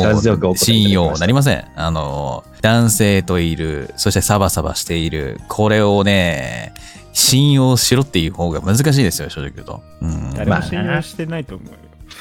[0.55, 1.64] 信用なりません。
[1.76, 6.72] あの、男性といる、そしてサバサバしている、これをね、
[7.12, 9.83] 信用しろっていう方が難しいですよ、正直言うと。
[10.01, 10.35] うん。
[10.35, 11.76] 誰も信用してないと思うよ。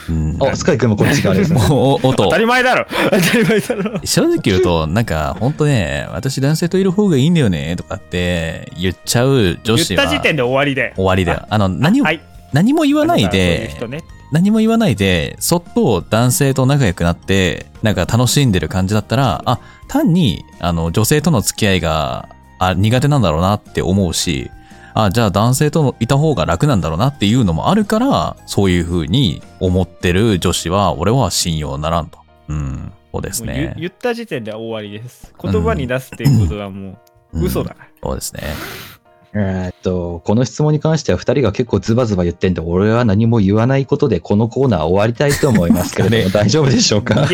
[0.10, 1.62] うんお、スカイ君もこっち側ですね。
[1.70, 2.38] お音当た。
[2.38, 10.94] り前だろ当たり前だろ正直言うと、なんか、ほんとね、私男性といる方がいいんだよね、とかって言っちゃう女言っ子はた時点で終わりで。
[10.96, 11.46] 終わりだよ。
[11.50, 12.22] あの、何を、はい。
[12.54, 14.04] 何も言わないそういうで。
[14.32, 19.60] 何も言わないで、そっと男性と仲良くなって、なんか楽しんでる感じだったら、あ、
[19.90, 24.50] 単に、あの、女性との付き合いが、あ、苦手なんだろうなって思うし、
[24.94, 32.20] あ、じゃあ男性とのいた方が楽なんだろうなっていうのもあるから、そういう風に思ってる女子は、俺は信用ならんと。
[32.48, 33.76] うん、そうですね。
[33.78, 35.34] 言った時点で終わりです。
[35.42, 37.00] 言葉に出すっていうことはも
[37.34, 37.90] ううん嘘だから。
[38.04, 38.44] そうですね。
[39.34, 47.28] えーっと、この質問に関しては二人が結構ズバズバ言ってんで、俺は何も言わないことでこのコーナー終わりたいと思いますけれども、 大丈夫でしょうか？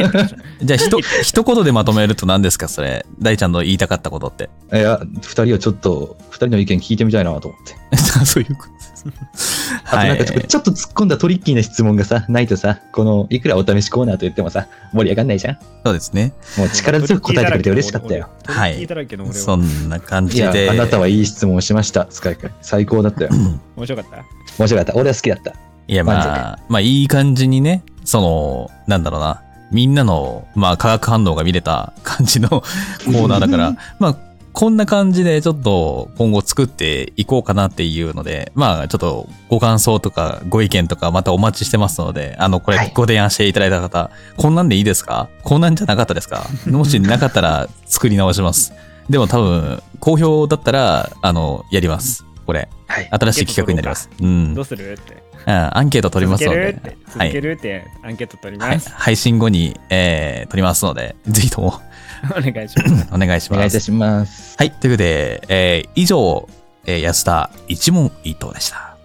[0.61, 3.05] じゃあ、ひと、一言でまとめると何ですか、それ。
[3.19, 4.49] 大ちゃんの言いたかったことって。
[4.73, 7.75] いや、二人はちょっと、二人の意見聞いてみたいなと思って。
[8.25, 8.96] そういうことです。
[9.85, 15.57] あとなんかちょっと突っ込んだトリッキーな質問がさ、ないとさ、この、いくらお試しコーナーと言ってもさ、盛り上がんないじゃん？
[15.85, 16.33] そうですね。
[16.57, 18.29] もう力強く答えてくれて嬉しかったよ。
[18.45, 19.57] はい聞いただけの俺そは。
[19.57, 20.69] んな感いや、じで。
[20.69, 22.51] あなたはいい質問をしました、スカイ君。
[22.61, 23.29] 最高だったよ。
[23.75, 24.23] 面白かった？
[24.59, 24.95] 面白かった。
[24.95, 25.53] 俺は好きだった。
[25.87, 29.41] いや、まあ、まあ、いい感じにね、その、なんだろうな。
[29.71, 34.17] みんなの、まあ、化学反応が見れた感じの コーナーだから、 まあ、
[34.57, 45.29] こんな感じでちょっと今後作っていこうかなっていうので、まあちょっとご感想とかご意見とかまたお待ちしてますので、あの、こはいれご提案していただいた方、こんなんでいいですか？
[45.43, 46.47] こんなんじゃなかったですか？
[46.65, 48.73] もしなかったら作り直します。
[49.11, 52.25] でも多分、好評だったら、あの、やります。
[52.47, 52.67] これ。
[52.87, 53.09] はい。
[53.11, 54.09] 新しい企画になります。
[54.19, 54.55] うん。
[54.55, 55.13] どうするって。
[55.13, 57.19] うんアンケート取りますので続けるって。。
[57.19, 57.41] はい続け。
[57.41, 58.89] るってアンケート取りはいます。
[58.91, 61.79] 配信後に、えー、取りますので、ぜひとも
[62.35, 63.07] お願いします。
[63.13, 63.53] お願いします。
[63.53, 64.55] お願いいたします。
[64.57, 64.71] はい。
[64.71, 66.47] ということで、えー、以上、
[66.85, 68.95] えー安田一問一答でした。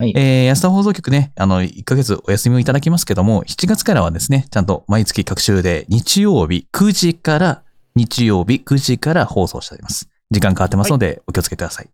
[0.00, 7.62] はいえー安田放送局ね、あの、1ヶ月お休みをいただきますけども、7月からはですね、ちゃんと毎月各週で日曜日9時から、
[7.96, 10.08] 日曜日9時から放送しております。
[10.30, 11.90] 時間変わってますので、お気をつけください。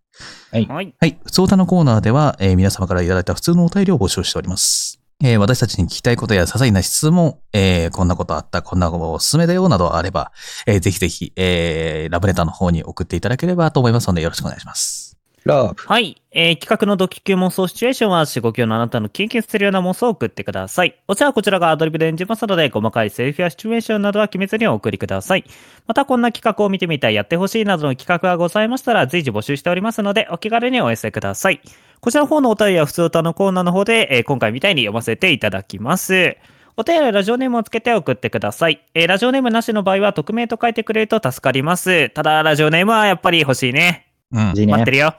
[0.51, 0.93] はい。
[0.99, 1.19] はい。
[1.23, 4.99] 普通歌のコーナーでは、えー皆様からいただいた普通のお便りを募集しております。
[5.23, 10.33] えー私たちに聞きたいことや些細な質問、えーこんなことあった、こんなことおすすめだよ、などあれば、
[10.67, 15.04] えーぜひぜひ、えーラブレターの方に送っていただければと思いますので、よろしくお願いします。
[15.45, 15.75] ラブ。
[15.77, 16.19] はい。
[16.31, 20.99] えー企画のドキ級妄想シチュエーションは、4、5級のあなたの経験するような妄想を送ってください。
[21.07, 25.45] お茶はこちらがアドリブで演じますので、細かいセリフやシチュエーションなどは決めずにお送りください。
[25.85, 31.61] また、こんな企画を見てみたい、やってほしいなどの企画がございましたら、随時募集しておりますので、お気軽にお寄せください。
[32.01, 36.37] こちらの方のお便りは普通歌のコーナーの方で、えー今回みたいに読ませていただきます。
[36.75, 38.83] お便りはラジオネームをつけて送ってください。
[38.95, 42.09] えーラジオネームなしの場合は、匿名と書いてくれると助かります。
[42.09, 44.07] ただ、ラジオネームはやっぱり欲しいね。
[44.31, 44.47] うん。
[44.47, 45.13] 待ってるよ。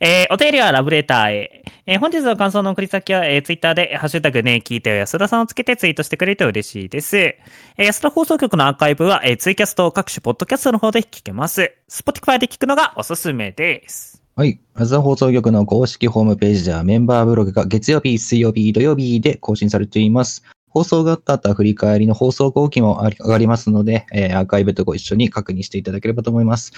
[0.00, 1.64] えーお便りはラブレターへ。
[1.86, 7.16] えー本日の感想の送り先は、えー、ツイッターで、ハッシュタグね、聞いてよ安田さんをつけてツイートしてくれると嬉しいです。
[7.16, 11.72] えー安田放送局のアーカイブは、えーツイキャスト各種ポッドキャストの方で聞けます。
[11.90, 14.22] Spotify で聞くのがおすすめです。
[14.36, 14.60] はい。
[14.74, 20.44] まずは放送局の公式ホームページではメンバーブログが月曜日、水曜日、土曜日で更新されています。
[20.68, 26.72] 放送があった後振り返りの放送後期もあ上がりますので、えーアーカイブとご一緒に確認していただければと思います。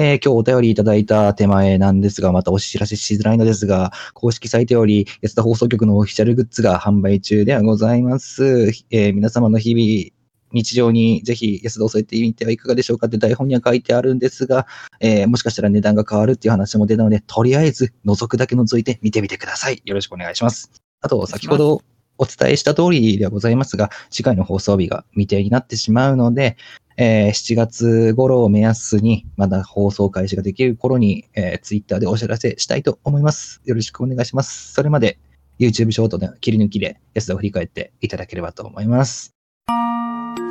[0.00, 8.68] えー今日お便りいただいた手前なんですが、またお知らせしづらいのですが、公式サイトより安田放送局のオフィシャルグッズが販売中ではございます。
[8.92, 10.14] えー皆様の日々、
[10.52, 14.68] 日常にぜひ安田を添えてみてはいかがでしょうかって台本には書いてあるんですが、
[15.00, 19.82] えーもしかしたら値段が変わるっていう話も出たので、とりあえず覗くだけ覗いて見てみてください。
[19.84, 20.70] よろしくお願いします。
[21.00, 21.82] あと、先ほど
[22.18, 26.56] お伝えした通りではございますが、次回の放送日が未定になってしまうので、
[26.96, 33.62] えー7月頃を目安に、まだ放送開始ができる頃に、えー、ツイッターでお知らせしたいと思います。
[33.64, 34.72] よろしくお願いします。
[34.72, 35.18] それまで、
[35.58, 39.32] YouTube ショートで切り抜きで安田を振り返っていただければと思います。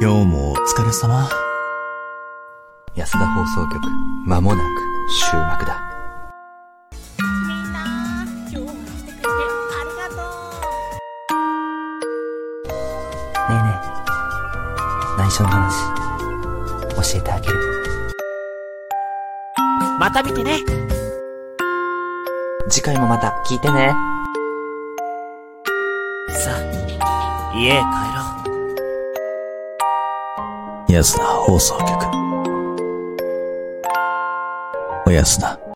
[0.01, 1.29] 今日もお疲れ様。
[2.95, 3.79] 安田放送局、
[4.25, 4.67] まもなく
[5.29, 5.96] 終幕だ。
[15.37, 15.93] 緒の話、
[17.13, 17.55] 教えてあげる。
[19.99, 20.59] また見てね
[22.69, 23.95] 次回もまた聞いてね。
[26.29, 27.83] さあ、家へ帰
[28.15, 28.21] ろ
[30.89, 30.91] う。
[30.91, 31.87] 安田放送局。
[35.05, 35.66] おやすな。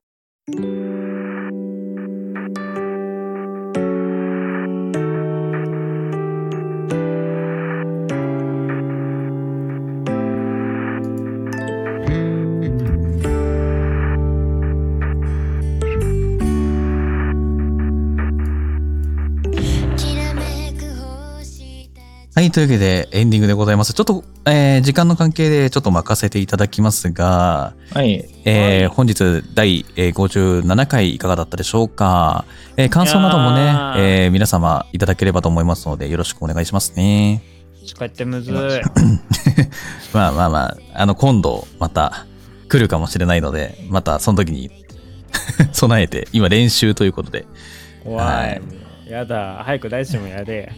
[22.52, 23.94] い、というわけでエンディングでございます。
[23.94, 28.26] ちょっと、えー時間の関係でちょっと任せていただきますが、はい。
[28.46, 32.46] えー本日第えー57回いかがだったでしょうか、
[32.78, 33.62] えー感想などもね
[33.98, 37.42] えー皆様いただければと思いますのでよろしくお願いしますね。
[37.98, 38.56] 帰ってむずい。
[40.14, 42.26] まあまあまあ、あの今度また
[42.70, 44.72] 来るかもしれないので、またその時に
[45.74, 47.46] 備えて、今練習ということで。
[48.04, 48.62] 怖はい
[49.08, 49.12] い。
[49.12, 49.62] やだ。
[49.66, 50.72] 早く大地もやで。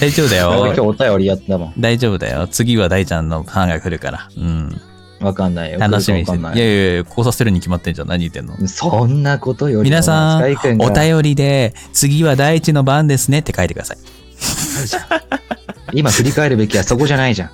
[0.00, 0.86] 大丈夫だなんか今日よ。
[0.86, 1.74] お便りやったもん。
[1.78, 2.48] 大丈夫だよ。
[2.48, 4.28] 次は大ちゃんの班が来るから。
[4.36, 4.80] うん。
[5.20, 5.78] わかんないよ。
[5.78, 8.08] 楽しみにしてないいやいやいや、こうさせるに決まってんじゃん。
[8.08, 8.56] 何言ってんの？
[8.66, 10.42] そんなことよりも皆さん
[10.80, 13.98] お便りで、次は大地の番ですねって書いてください。
[15.92, 17.50] 今振り返るべきはそこじゃないじゃん。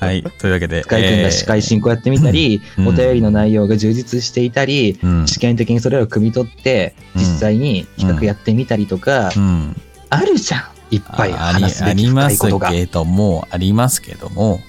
[0.00, 0.22] はい。
[0.22, 0.82] というわけで。
[0.82, 5.26] スカイ君が司会進行やってみたり、うんお便りの内容が充実していたり、えーうん。
[5.26, 9.76] 試験的にそれらを汲み取って、うん実際に企画やってみたりとか、うん。
[10.10, 10.62] あるじゃん。
[10.94, 12.68] いっぱいああり話すありまべき深いことが。
[12.70, 14.60] すけども、ありますけども、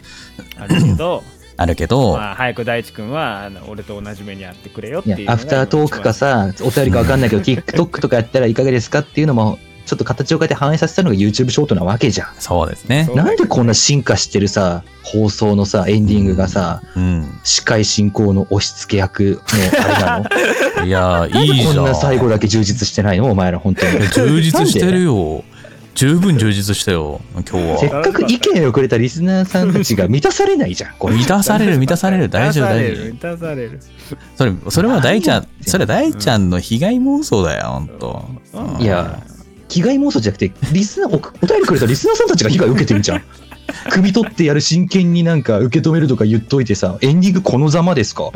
[0.58, 1.24] あるけど、
[1.58, 12.28] あるけど、まあ、早く大地君はあの俺と同じ目にあってくれよっていうアフタートークかさ、お便りかわかんないけど、 TikTok とかやったらいかがですかっていうのも、ちょっと形を変えて反映させたのが YouTube ショートなわけじゃん。
[12.40, 17.40] そうですねなんでこんな進化してるさ、放送のさ、エンディングがさ、うん。
[17.44, 20.30] 司会進行の押し付け役のあれな
[20.82, 20.82] の？
[20.86, 21.76] いや、いいじゃん。
[21.76, 23.30] こんな最後だけ充実してないの？
[23.32, 24.08] お前ら本当に。
[24.10, 25.44] 充実してるよ。
[26.04, 26.12] よ。
[26.12, 27.78] 十分充実したよ、今日は。
[27.80, 31.16] せっかく意見をくれたリスナーさんたちが満たされないじゃん、これ。
[31.16, 32.30] 満たされる、満たされる。
[32.30, 33.06] 大丈夫、大丈夫。
[33.06, 33.80] 満たされる
[34.36, 38.26] それ、それは大ちゃん、それは大ちゃんの被害妄想だよ、ほんと。
[38.54, 39.22] うんいや、
[39.70, 43.24] 被害妄想じゃなくて、リスナー、おお便りくれたリスナーさんたちが被害受けてるじゃん。
[43.90, 48.32] 汲み取ってやる真剣になんか受け止めるとか言っといてさ、エンディングこのざまですか？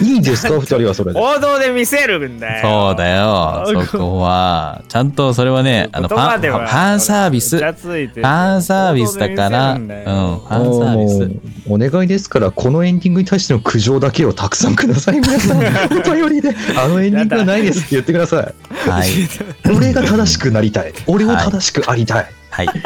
[0.00, 0.54] いいんですか？
[0.60, 1.20] 二人はそれで。
[1.20, 4.82] 王道で見せるんだよそうだよ、そこは。
[4.88, 7.58] ちゃんとそれはね、あの、フ言ァン、ンサービス。
[7.58, 11.58] ファンサービスだから、うん、ファンサービス。
[11.68, 15.58] お願いですから、このエンディングに対しての苦情だけをたくさんください、皆さん。
[15.98, 18.88] お便りで、あのエンディングはないですって言ってください。
[18.90, 19.08] はい。
[19.74, 20.92] 俺が正しくなりたい。
[21.06, 22.26] 俺を正しくありたい。
[22.50, 22.68] はい。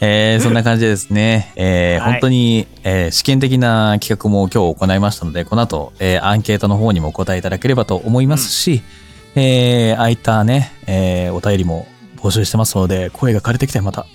[0.00, 8.82] えーそんな感じでですね、えーはい本当に、えー試験的な企画も今日行いましたので、この後、えーアンケートの方にもお答えいただければと思いますし、
[9.34, 11.86] えー、ああいったね、えーお便りも
[12.16, 14.06] 募集してますので、声が枯れてきてまた、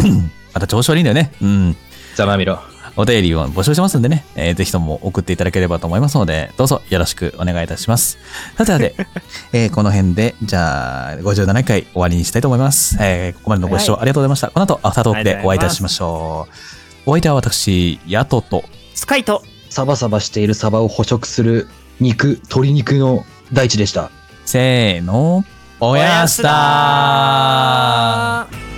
[0.52, 1.32] また調子悪いんだよね。
[1.40, 1.76] うん。
[2.14, 2.73] ざまみろ。
[2.96, 8.18] お便りを募集してますんでね、えーぜひとも送っていただければと思いますので、どうぞよろしくお願いいたします。
[8.56, 8.94] さてさて、
[9.52, 12.96] えーこの辺で、じゃあ、57回終わりにしたいと思います。
[13.00, 14.48] えーここまでのご視聴ありがとうございました。
[14.48, 16.52] この後、アフタートークでお会いいたしましょう。
[17.10, 18.64] お相手は私、ヤトと、
[18.94, 21.68] スカイとサバサバしているサバを捕食する
[22.00, 24.10] 肉、鶏肉の大地でした。
[24.46, 25.44] せーの、
[25.80, 28.73] おやすだー